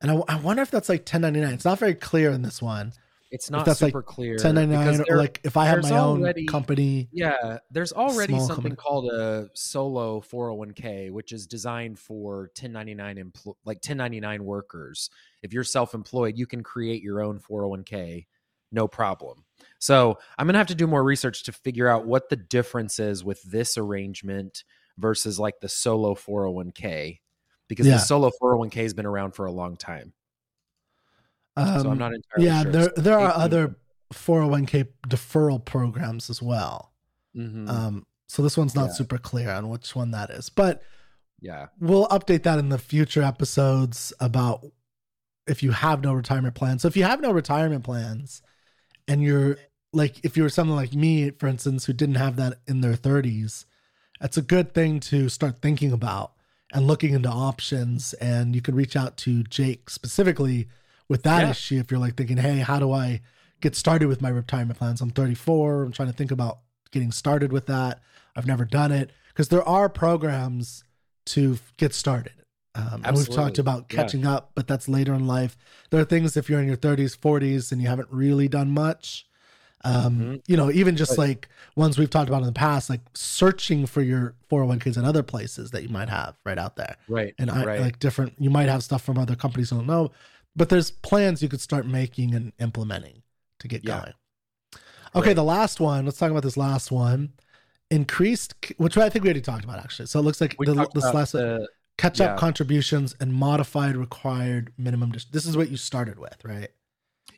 And 0.00 0.10
I, 0.10 0.22
I 0.28 0.38
wonder 0.40 0.62
if 0.62 0.70
that's 0.70 0.88
like 0.88 1.00
1099. 1.00 1.54
It's 1.54 1.64
not 1.64 1.78
very 1.78 1.94
clear 1.94 2.30
in 2.30 2.42
this 2.42 2.62
one. 2.62 2.92
it's 3.30 3.50
not 3.50 3.66
that's 3.66 3.82
like 3.82 3.90
super 3.90 4.02
clear. 4.02 4.32
1099 4.34 4.86
because 4.86 5.08
or 5.08 5.16
like 5.16 5.40
if 5.44 5.56
I 5.56 5.66
have 5.66 5.82
my 5.82 5.98
own 5.98 6.46
company. 6.46 7.08
Yeah, 7.12 7.58
there's 7.70 7.92
already 7.92 8.38
something 8.38 8.54
company. 8.54 8.76
called 8.76 9.12
a 9.12 9.48
solo 9.54 10.20
401k, 10.20 11.10
which 11.10 11.32
is 11.32 11.46
designed 11.46 11.98
for 11.98 12.50
1099 12.58 13.16
empl- 13.16 13.56
like 13.64 13.78
1099 13.78 14.44
workers. 14.44 15.10
If 15.42 15.52
you're 15.52 15.64
self-employed, 15.64 16.38
you 16.38 16.46
can 16.46 16.62
create 16.62 17.02
your 17.02 17.20
own 17.20 17.40
401k, 17.40 18.26
no 18.70 18.86
problem. 18.86 19.44
So 19.78 20.18
I'm 20.38 20.46
gonna 20.46 20.58
have 20.58 20.66
to 20.68 20.74
do 20.74 20.86
more 20.86 21.02
research 21.04 21.44
to 21.44 21.52
figure 21.52 21.88
out 21.88 22.06
what 22.06 22.28
the 22.28 22.36
difference 22.36 22.98
is 22.98 23.22
with 23.24 23.42
this 23.42 23.78
arrangement 23.78 24.64
versus 24.98 25.38
like 25.38 25.60
the 25.60 25.68
solo 25.68 26.14
401k, 26.14 27.20
because 27.68 27.86
Yeah. 27.86 27.94
the 27.94 27.98
solo 28.00 28.30
401k 28.40 28.82
has 28.82 28.94
been 28.94 29.06
around 29.06 29.32
for 29.32 29.46
a 29.46 29.52
long 29.52 29.76
time. 29.76 30.12
Um, 31.56 31.80
so 31.80 31.90
I'm 31.90 31.98
not 31.98 32.12
entirely 32.14 32.46
yeah, 32.46 32.62
sure. 32.62 32.72
there 32.72 32.92
there 32.96 33.18
are 33.18 33.32
other 33.32 33.76
401k 34.12 34.86
deferral 35.08 35.64
programs 35.64 36.30
as 36.30 36.40
well. 36.40 36.92
Mhm. 37.36 37.68
Um, 37.68 38.06
so 38.26 38.42
this 38.42 38.56
one's 38.56 38.74
not 38.74 38.88
Yeah. 38.88 38.92
super 38.94 39.18
clear 39.18 39.50
on 39.50 39.68
which 39.68 39.94
one 39.94 40.10
that 40.12 40.30
is, 40.30 40.48
but 40.50 40.82
yeah. 41.40 41.66
we'll 41.80 42.06
update 42.08 42.42
that 42.44 42.58
in 42.58 42.68
the 42.68 42.78
future 42.78 43.22
episodes 43.22 44.12
about 44.20 44.64
if 45.46 45.62
you 45.62 45.72
have 45.72 46.02
no 46.02 46.12
retirement 46.12 46.54
plans. 46.54 46.82
So 46.82 46.88
if 46.88 46.96
you 46.96 47.04
have 47.04 47.20
no 47.20 47.32
retirement 47.32 47.84
plans 47.84 48.42
and 49.06 49.22
you're 49.22 49.58
like 49.92 50.20
if 50.24 50.36
you 50.36 50.42
were 50.42 50.48
someone 50.48 50.76
like 50.76 50.94
me, 50.94 51.30
for 51.30 51.46
instance, 51.46 51.86
who 51.86 51.92
didn't 51.92 52.16
have 52.16 52.36
that 52.36 52.58
in 52.66 52.80
their 52.80 52.94
30s, 52.94 53.64
that's 54.20 54.36
a 54.36 54.42
good 54.42 54.74
thing 54.74 55.00
to 55.00 55.28
start 55.28 55.62
thinking 55.62 55.92
about 55.92 56.32
and 56.72 56.86
looking 56.86 57.14
into 57.14 57.28
options. 57.28 58.12
And 58.14 58.54
you 58.54 58.60
can 58.60 58.74
reach 58.74 58.96
out 58.96 59.16
to 59.18 59.42
Jake 59.44 59.88
specifically 59.88 60.68
with 61.08 61.22
that 61.22 61.42
Yeah. 61.42 61.50
issue 61.50 61.78
if 61.78 61.90
you're 61.90 62.00
like 62.00 62.16
thinking, 62.16 62.36
hey, 62.36 62.58
how 62.58 62.78
do 62.78 62.92
I 62.92 63.20
get 63.60 63.74
started 63.74 64.08
with 64.08 64.20
my 64.20 64.28
retirement 64.28 64.78
plans? 64.78 65.00
I'm 65.00 65.10
34. 65.10 65.84
I'm 65.84 65.92
trying 65.92 66.10
to 66.10 66.14
think 66.14 66.30
about 66.30 66.58
getting 66.90 67.12
started 67.12 67.52
with 67.52 67.66
that. 67.66 68.00
I've 68.36 68.46
never 68.46 68.64
done 68.64 68.92
it 68.92 69.10
because 69.28 69.48
there 69.48 69.66
are 69.66 69.88
programs 69.88 70.84
to 71.26 71.58
get 71.76 71.94
started. 71.94 72.32
Um, 72.74 73.02
and 73.04 73.16
we've 73.16 73.28
talked 73.28 73.58
about 73.58 73.86
Yeah. 73.90 73.96
catching 73.96 74.26
up, 74.26 74.52
but 74.54 74.68
that's 74.68 74.88
later 74.88 75.14
in 75.14 75.26
life. 75.26 75.56
There 75.90 76.00
are 76.00 76.04
things 76.04 76.36
if 76.36 76.48
you're 76.48 76.60
in 76.60 76.66
your 76.68 76.76
30s, 76.76 77.16
40s, 77.16 77.72
and 77.72 77.80
you 77.82 77.88
haven't 77.88 78.08
really 78.10 78.46
done 78.48 78.70
much. 78.70 79.26
Um, 79.84 80.18
Mhm. 80.18 80.42
You 80.48 80.56
know, 80.56 80.70
even 80.70 80.96
just 80.96 81.12
But- 81.16 81.18
like 81.28 81.48
ones 81.76 81.96
we've 81.98 82.10
talked 82.10 82.28
about 82.28 82.40
in 82.40 82.46
the 82.46 82.52
past, 82.52 82.90
like 82.90 83.00
searching 83.14 83.86
for 83.86 84.02
your 84.02 84.34
401ks 84.50 84.96
and 84.96 85.06
other 85.06 85.22
places 85.22 85.70
that 85.70 85.82
you 85.84 85.88
might 85.88 86.08
have 86.08 86.34
right 86.44 86.58
out 86.58 86.74
there 86.76 86.96
Right. 87.08 87.34
and 87.38 87.50
I, 87.50 87.64
right. 87.64 87.80
like 87.80 87.98
different 88.00 88.34
you 88.38 88.50
might 88.50 88.68
have 88.68 88.82
stuff 88.82 89.02
from 89.02 89.18
other 89.18 89.36
companies 89.36 89.70
don't 89.70 89.86
know 89.86 90.10
but 90.56 90.68
there's 90.70 90.90
plans 90.90 91.40
you 91.42 91.48
could 91.48 91.60
start 91.60 91.86
making 91.86 92.34
and 92.34 92.52
implementing 92.58 93.22
to 93.60 93.68
get 93.68 93.84
Yeah. 93.84 94.00
going 94.00 94.12
okay 95.14 95.28
Right. 95.28 95.36
the 95.36 95.44
last 95.44 95.78
one 95.78 96.04
let's 96.06 96.18
talk 96.18 96.30
about 96.32 96.42
this 96.42 96.56
last 96.56 96.90
one 96.90 97.32
increased 97.90 98.54
which 98.78 98.96
i 98.98 99.08
think 99.08 99.22
we 99.24 99.28
already 99.28 99.40
talked 99.40 99.64
about 99.64 99.78
actually 99.78 100.06
so 100.06 100.18
it 100.18 100.22
looks 100.22 100.40
like 100.40 100.56
the, 100.58 100.88
this 100.94 101.04
last 101.14 101.32
the, 101.32 101.68
catch 101.96 102.20
up 102.20 102.34
yeah. 102.34 102.36
contributions 102.38 103.14
and 103.20 103.32
modified 103.32 103.96
required 103.96 104.72
minimum 104.76 105.12
dis- 105.12 105.24
this 105.26 105.46
is 105.46 105.56
what 105.56 105.70
you 105.70 105.76
started 105.76 106.18
with 106.18 106.36
right 106.44 106.70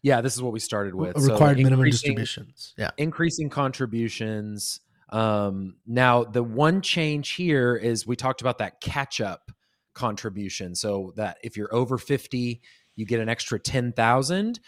yeah, 0.02 0.20
this 0.20 0.34
is 0.34 0.42
what 0.42 0.52
we 0.52 0.60
started 0.60 0.94
with. 0.94 1.20
So 1.20 1.32
required 1.32 1.58
minimum 1.58 1.86
distributions 1.86 2.74
yeah 2.76 2.90
Increasing 2.96 3.50
contributions. 3.50 4.80
Um, 5.10 5.76
now, 5.86 6.24
the 6.24 6.42
one 6.42 6.82
change 6.82 7.30
here 7.30 7.76
is 7.76 8.06
we 8.06 8.16
talked 8.16 8.40
about 8.40 8.58
that 8.58 8.80
catch 8.80 9.20
up 9.20 9.50
contribution. 9.94 10.74
So 10.74 11.12
that 11.16 11.38
if 11.42 11.56
you're 11.56 11.72
over 11.74 11.98
50, 11.98 12.60
you 12.96 13.06
get 13.06 13.20
an 13.20 13.28
extra 13.28 13.58
10,000. 13.58 14.60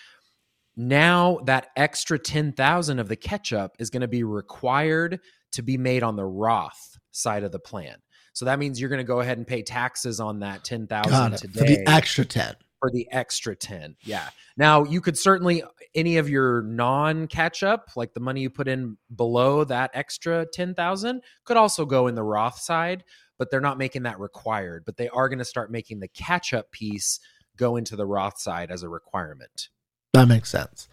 Now 0.75 1.38
that 1.45 1.68
extra 1.77 2.18
10,000 2.18 2.99
of 2.99 3.09
the 3.09 3.16
catch 3.16 3.53
up 3.53 3.77
is 3.79 3.90
going 3.90 4.01
to 4.01 4.09
be 4.09 4.25
required 4.25 5.21
to 5.53 5.62
be 5.62 5.77
made 5.77 6.03
on 6.03 6.16
the 6.16 6.25
Roth 6.25 6.99
side 7.11 7.45
of 7.45 7.53
the 7.53 7.59
plan. 7.59 7.97
So 8.33 8.47
that 8.47 8.59
means 8.59 8.81
you're 8.81 8.88
going 8.88 8.99
to 8.99 9.05
go 9.05 9.21
ahead 9.21 9.37
and 9.37 9.47
pay 9.47 9.62
taxes 9.62 10.18
on 10.18 10.40
that 10.40 10.64
10,000 10.64 11.11
got 11.11 11.37
today 11.38 11.59
for 11.59 11.66
the 11.66 11.88
extra 11.88 12.25
10 12.25 12.55
for 12.83 12.90
the 12.90 13.07
extra 13.12 13.55
10. 13.55 13.95
Yeah. 14.03 14.29
Now, 14.57 14.83
you 14.83 15.01
could 15.01 15.16
certainly 15.16 15.62
uh, 15.62 15.68
any 15.95 16.16
of 16.16 16.29
your 16.29 16.62
non 16.62 17.29
catch 17.29 17.62
up, 17.62 17.90
like 17.95 18.12
the 18.12 18.18
money 18.18 18.40
you 18.40 18.51
put 18.51 18.66
in 18.66 18.97
below 19.14 19.62
that 19.62 19.92
extra 19.95 20.45
10,000 20.53 21.23
could 21.45 21.57
also 21.57 21.87
go 21.87 22.09
in 22.09 22.16
the 22.16 22.25
Roth 22.25 22.59
side, 22.59 23.05
but 23.38 23.53
they're 23.53 23.61
not 23.61 23.79
making 23.79 24.03
that 24.03 24.18
required, 24.18 24.83
but 24.85 24.97
they 24.97 25.09
are 25.11 25.29
going 25.29 25.38
to 25.38 25.45
start 25.45 25.71
making 25.71 26.01
the 26.01 26.09
catch 26.09 26.53
up 26.53 26.73
piece 26.73 27.21
go 27.57 27.77
into 27.77 27.95
the 27.95 28.05
Roth 28.05 28.40
side 28.40 28.73
as 28.73 28.83
a 28.83 28.88
requirement. 28.88 29.68
that 30.12 30.27
makes 30.27 30.51
sense 30.51 30.88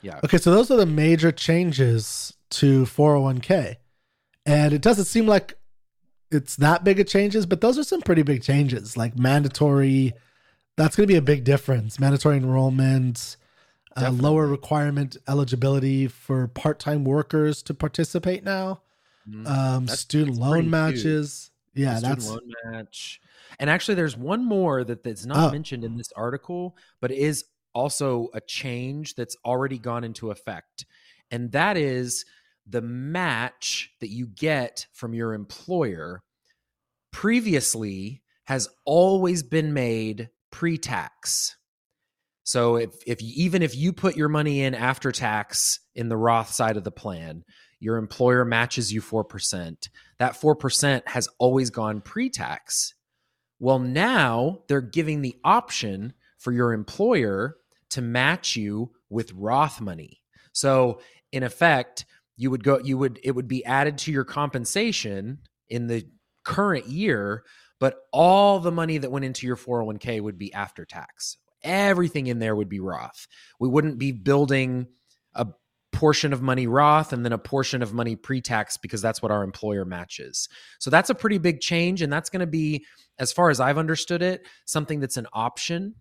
Yeah. 0.00 0.20
Okay, 0.24 0.38
so 0.38 0.50
those 0.50 0.70
are 0.70 0.78
the 0.78 0.86
major 0.86 1.32
changes 1.32 2.32
to 2.48 2.84
401k. 2.86 3.74
And 4.46 4.72
it 4.72 4.80
doesn't 4.80 5.04
seem 5.04 5.26
like 5.26 5.58
it's 6.30 6.56
that 6.56 6.82
big 6.82 6.98
of 6.98 7.06
changes, 7.06 7.44
but 7.44 7.60
those 7.60 7.78
are 7.78 7.84
some 7.84 8.00
pretty 8.00 8.22
big 8.22 8.42
changes, 8.42 8.96
like 8.96 9.18
mandatory. 9.18 10.14
That's 10.76 10.94
going 10.94 11.04
to 11.06 11.12
be 11.12 11.16
a 11.16 11.22
big 11.22 11.44
difference. 11.44 11.98
Mandatory 11.98 12.36
enrollment, 12.36 13.36
uh, 13.96 14.10
lower 14.10 14.46
requirement 14.46 15.16
eligibility 15.26 16.06
for 16.06 16.48
part 16.48 16.78
time 16.78 17.04
workers 17.04 17.62
to 17.62 17.74
participate 17.74 18.44
now, 18.44 18.82
Mhm. 19.26 19.46
um, 19.46 19.88
student 19.88 20.36
loan 20.36 20.64
huge. 20.64 20.70
matches. 20.70 21.50
Yeah, 21.74 21.96
student 21.96 22.18
that's 22.20 22.30
loan 22.30 22.52
match. 22.70 23.20
And 23.58 23.70
actually, 23.70 23.94
there's 23.94 24.16
one 24.16 24.44
more 24.44 24.84
that, 24.84 25.02
that's 25.02 25.24
not 25.24 25.48
Oh. 25.48 25.52
mentioned 25.52 25.82
in 25.84 25.96
this 25.96 26.12
article, 26.12 26.76
but 27.00 27.10
is 27.10 27.44
also 27.74 28.28
a 28.34 28.40
change 28.40 29.14
that's 29.14 29.36
already 29.44 29.78
gone 29.78 30.04
into 30.04 30.30
effect. 30.30 30.84
And 31.30 31.52
that 31.52 31.76
is 31.76 32.24
the 32.66 32.82
match 32.82 33.92
that 34.00 34.08
you 34.08 34.26
get 34.26 34.86
from 34.92 35.14
your 35.14 35.32
employer 35.34 36.22
previously 37.12 38.22
has 38.44 38.68
always 38.84 39.42
been 39.42 39.72
made 39.72 40.28
pre-tax. 40.56 41.54
So 42.42 42.76
if 42.76 42.94
if 43.06 43.20
even 43.20 43.60
if 43.60 43.76
you 43.76 43.92
put 43.92 44.16
your 44.16 44.30
money 44.30 44.62
in 44.62 44.74
after 44.74 45.12
tax 45.12 45.80
in 45.94 46.08
the 46.08 46.16
Roth 46.16 46.50
side 46.50 46.78
of 46.78 46.84
the 46.84 46.90
plan, 46.90 47.44
your 47.78 47.98
employer 47.98 48.42
matches 48.42 48.90
you 48.90 49.02
4%. 49.02 49.76
That 50.18 50.32
4% 50.32 51.06
has 51.08 51.28
always 51.38 51.68
gone 51.68 52.00
pre-tax. 52.00 52.94
Well, 53.58 53.78
now 53.78 54.60
they're 54.66 54.80
giving 54.80 55.20
the 55.20 55.36
option 55.44 56.14
for 56.38 56.52
your 56.52 56.72
employer 56.72 57.56
to 57.90 58.00
match 58.00 58.56
you 58.56 58.92
with 59.10 59.34
Roth 59.34 59.82
money. 59.82 60.22
So, 60.52 61.00
in 61.32 61.42
effect, 61.42 62.06
you 62.38 62.50
would 62.50 62.64
go 62.64 62.78
you 62.78 62.96
would 62.96 63.20
it 63.22 63.32
would 63.32 63.48
be 63.48 63.62
added 63.66 63.98
to 63.98 64.10
your 64.10 64.24
compensation 64.24 65.40
in 65.68 65.86
the 65.86 66.06
current 66.44 66.86
year, 66.86 67.44
but 67.78 67.96
all 68.12 68.58
the 68.58 68.72
money 68.72 68.98
that 68.98 69.10
went 69.10 69.24
into 69.24 69.46
your 69.46 69.56
401k 69.56 70.20
would 70.20 70.38
be 70.38 70.52
after 70.52 70.84
tax. 70.84 71.36
Everything 71.62 72.26
in 72.26 72.38
there 72.38 72.54
would 72.54 72.68
be 72.68 72.80
Roth. 72.80 73.26
We 73.58 73.68
wouldn't 73.68 73.98
be 73.98 74.12
building 74.12 74.86
a 75.34 75.46
portion 75.92 76.32
of 76.32 76.42
money 76.42 76.66
Roth 76.66 77.12
and 77.12 77.24
then 77.24 77.32
a 77.32 77.38
portion 77.38 77.82
of 77.82 77.94
money 77.94 78.16
pre-tax 78.16 78.76
because 78.76 79.00
that's 79.00 79.22
what 79.22 79.32
our 79.32 79.42
employer 79.42 79.84
matches. 79.84 80.48
So 80.78 80.90
that's 80.90 81.10
a 81.10 81.14
pretty 81.14 81.38
big 81.38 81.60
change 81.60 82.02
and 82.02 82.12
that's 82.12 82.28
going 82.28 82.40
to 82.40 82.46
be 82.46 82.84
as 83.18 83.32
far 83.32 83.50
as 83.50 83.60
I've 83.60 83.78
understood 83.78 84.22
it, 84.22 84.46
something 84.66 85.00
that's 85.00 85.16
an 85.16 85.26
option 85.32 85.94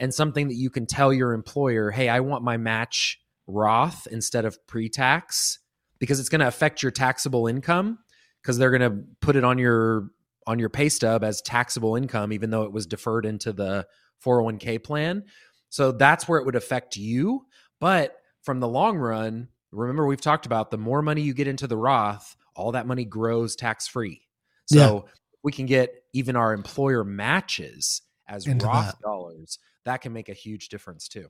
and 0.00 0.12
something 0.12 0.48
that 0.48 0.54
you 0.54 0.70
can 0.70 0.86
tell 0.86 1.12
your 1.12 1.34
employer, 1.34 1.90
"Hey, 1.90 2.08
I 2.08 2.20
want 2.20 2.42
my 2.42 2.56
match 2.56 3.20
Roth 3.46 4.08
instead 4.10 4.44
of 4.44 4.58
pre-tax." 4.66 5.58
Because 6.00 6.18
it's 6.20 6.28
going 6.28 6.40
to 6.40 6.48
affect 6.48 6.82
your 6.82 6.90
taxable 6.90 7.46
income 7.46 7.98
because 8.42 8.58
they're 8.58 8.76
going 8.76 8.82
to 8.82 9.04
put 9.20 9.36
it 9.36 9.44
on 9.44 9.58
your 9.58 10.08
on 10.46 10.58
your 10.58 10.68
pay 10.68 10.88
stub 10.88 11.24
as 11.24 11.40
taxable 11.42 11.96
income 11.96 12.32
even 12.32 12.50
though 12.50 12.64
it 12.64 12.72
was 12.72 12.86
deferred 12.86 13.26
into 13.26 13.52
the 13.52 13.86
401k 14.24 14.82
plan. 14.82 15.24
So 15.70 15.92
that's 15.92 16.28
where 16.28 16.38
it 16.38 16.46
would 16.46 16.56
affect 16.56 16.96
you, 16.96 17.46
but 17.80 18.16
from 18.42 18.60
the 18.60 18.68
long 18.68 18.98
run, 18.98 19.48
remember 19.72 20.06
we've 20.06 20.20
talked 20.20 20.46
about 20.46 20.70
the 20.70 20.78
more 20.78 21.02
money 21.02 21.22
you 21.22 21.34
get 21.34 21.48
into 21.48 21.66
the 21.66 21.76
Roth, 21.76 22.36
all 22.54 22.72
that 22.72 22.86
money 22.86 23.04
grows 23.04 23.56
tax 23.56 23.86
free. 23.86 24.22
So 24.66 25.06
we 25.42 25.52
can 25.52 25.66
get 25.66 25.94
even 26.12 26.36
our 26.36 26.52
employer 26.52 27.04
matches 27.04 28.02
as 28.26 28.46
Into 28.46 28.66
Roth 28.66 28.86
that. 28.86 29.00
dollars. 29.02 29.58
That 29.84 30.00
can 30.00 30.12
make 30.12 30.28
a 30.28 30.34
huge 30.34 30.68
difference 30.68 31.08
too. 31.08 31.28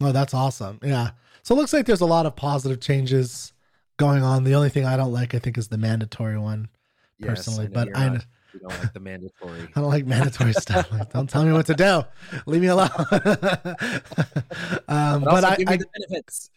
Oh, 0.00 0.12
that's 0.12 0.34
awesome. 0.34 0.80
Yeah. 0.82 1.10
So 1.42 1.54
it 1.54 1.58
looks 1.58 1.72
like 1.72 1.86
there's 1.86 2.00
a 2.00 2.06
lot 2.06 2.26
of 2.26 2.34
positive 2.34 2.80
changes 2.80 3.52
going 3.98 4.22
on. 4.22 4.44
The 4.44 4.54
only 4.54 4.70
thing 4.70 4.86
I 4.86 4.96
don't 4.96 5.12
like, 5.12 5.34
I 5.34 5.38
think, 5.38 5.58
is 5.58 5.68
the 5.68 5.78
mandatory 5.78 6.38
one 6.38 6.68
personally. 7.20 7.68
know 7.68 7.74
but 7.74 7.96
I, 7.96 8.18
you 8.54 8.60
don't 8.60 8.78
like 8.80 8.92
the 8.92 9.00
mandatory. 9.00 9.68
I 9.74 9.80
don't 9.80 9.90
like 9.90 10.06
mandatory 10.06 10.52
stuff. 10.52 10.90
Like, 10.92 11.12
don't 11.12 11.28
tell 11.28 11.44
me 11.44 11.52
what 11.52 11.66
to 11.66 11.74
do. 11.74 12.02
Leave 12.46 12.60
me 12.62 12.68
alone. 12.68 12.90
um, 14.88 15.22
But, 15.22 15.24
but 15.24 15.44
I, 15.44 15.56
give 15.56 15.68
me 15.68 15.74
I 15.74 15.76
the 15.78 15.86
benefits. 15.98 16.50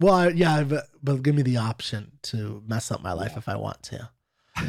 well, 0.00 0.14
I, 0.14 0.28
yeah, 0.28 0.62
but, 0.64 0.84
but 1.02 1.22
give 1.22 1.34
me 1.34 1.42
the 1.42 1.58
option 1.58 2.12
to 2.22 2.62
mess 2.66 2.90
up 2.90 3.02
my 3.02 3.12
life 3.12 3.36
if 3.36 3.48
I 3.48 3.56
want 3.56 3.82
to. 3.84 4.10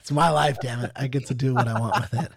it's 0.00 0.10
my 0.10 0.28
life, 0.30 0.58
damn 0.60 0.80
it. 0.84 0.92
I 0.96 1.06
get 1.06 1.26
to 1.28 1.34
do 1.34 1.54
what 1.54 1.68
I 1.68 1.78
want 1.80 2.00
with 2.00 2.24
it. 2.24 2.32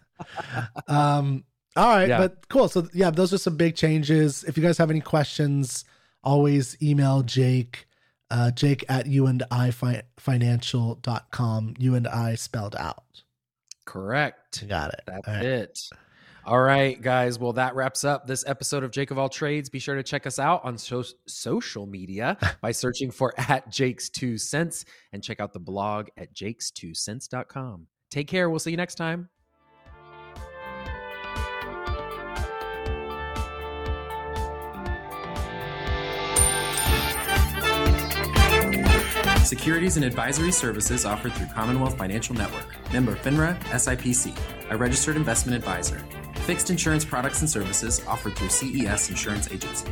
Um, 0.89 1.43
All 1.75 1.87
right, 1.89 2.07
Yeah. 2.07 2.19
but 2.19 2.47
cool. 2.49 2.69
So 2.69 2.87
yeah, 2.93 3.09
those 3.09 3.33
are 3.33 3.37
some 3.37 3.57
big 3.57 3.75
changes. 3.75 4.43
If 4.45 4.57
you 4.57 4.63
guys 4.63 4.77
have 4.77 4.89
any 4.89 5.01
questions, 5.01 5.83
always 6.23 6.77
email 6.81 7.21
Jake, 7.21 7.85
uh, 8.31 8.51
Jake 8.51 8.83
at 8.89 9.07
you 9.07 9.27
and 9.27 9.43
I 9.51 9.71
fi- 9.71 10.03
financial.com. 10.17 11.75
You 11.77 11.95
and 11.95 12.07
I 12.07 12.35
spelled 12.35 12.75
out. 12.75 13.03
Correct. 13.85 14.67
Got 14.67 14.93
it. 14.93 15.01
That's 15.05 15.27
All 15.27 15.33
right. 15.33 15.45
it. 15.45 15.79
All 16.47 16.59
right, 16.61 17.01
guys. 17.01 17.39
Well, 17.39 17.53
that 17.53 17.73
wraps 17.75 18.03
up 18.03 18.27
this 18.27 18.43
episode 18.47 18.83
of 18.83 18.91
Jake 18.91 19.09
of 19.09 19.17
All 19.17 19.29
Trades. 19.29 19.67
Be 19.69 19.79
sure 19.79 19.95
to 19.95 20.03
check 20.03 20.27
us 20.27 20.37
out 20.37 20.63
on 20.63 20.77
so- 20.77 21.03
social 21.27 21.85
media 21.87 22.37
by 22.61 22.71
searching 22.71 23.09
for 23.09 23.33
at 23.37 23.71
Jake's 23.71 24.09
Two 24.09 24.37
Cents 24.37 24.85
and 25.11 25.23
check 25.23 25.39
out 25.39 25.53
the 25.53 25.59
blog 25.59 26.09
at 26.17 26.33
jakes2cents.com. 26.35 27.87
Take 28.11 28.27
care. 28.27 28.49
We'll 28.49 28.59
see 28.59 28.71
you 28.71 28.77
next 28.77 28.95
time. 28.95 29.29
Securities 39.45 39.95
and 39.95 40.03
advisory 40.03 40.51
services 40.51 41.05
offered 41.05 41.31
through 41.33 41.45
Commonwealth 41.53 41.95
Financial 41.99 42.33
Network, 42.33 42.65
member 42.91 43.15
FINRA, 43.15 43.55
SIPC, 43.65 44.35
a 44.71 44.75
registered 44.75 45.15
investment 45.15 45.55
advisor. 45.55 45.99
Fixed 46.47 46.71
insurance 46.71 47.05
products 47.05 47.41
and 47.41 47.49
services 47.49 48.01
offered 48.07 48.35
through 48.35 48.49
CES 48.49 49.11
Insurance 49.11 49.51
Agency. 49.51 49.85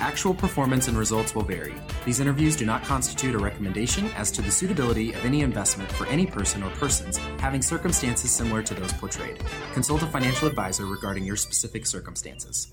Actual 0.00 0.34
performance 0.34 0.88
and 0.88 0.98
results 0.98 1.32
will 1.32 1.44
vary. 1.44 1.74
These 2.04 2.18
interviews 2.18 2.56
do 2.56 2.66
not 2.66 2.82
constitute 2.82 3.36
a 3.36 3.38
recommendation 3.38 4.08
as 4.16 4.32
to 4.32 4.42
the 4.42 4.50
suitability 4.50 5.12
of 5.12 5.24
any 5.24 5.42
investment 5.42 5.92
for 5.92 6.08
any 6.08 6.26
person 6.26 6.64
or 6.64 6.70
persons 6.70 7.18
having 7.38 7.62
circumstances 7.62 8.32
similar 8.32 8.64
to 8.64 8.74
those 8.74 8.92
portrayed. 8.94 9.38
Consult 9.74 10.02
a 10.02 10.06
financial 10.06 10.48
advisor 10.48 10.86
regarding 10.86 11.22
your 11.22 11.36
specific 11.36 11.86
circumstances. 11.86 12.72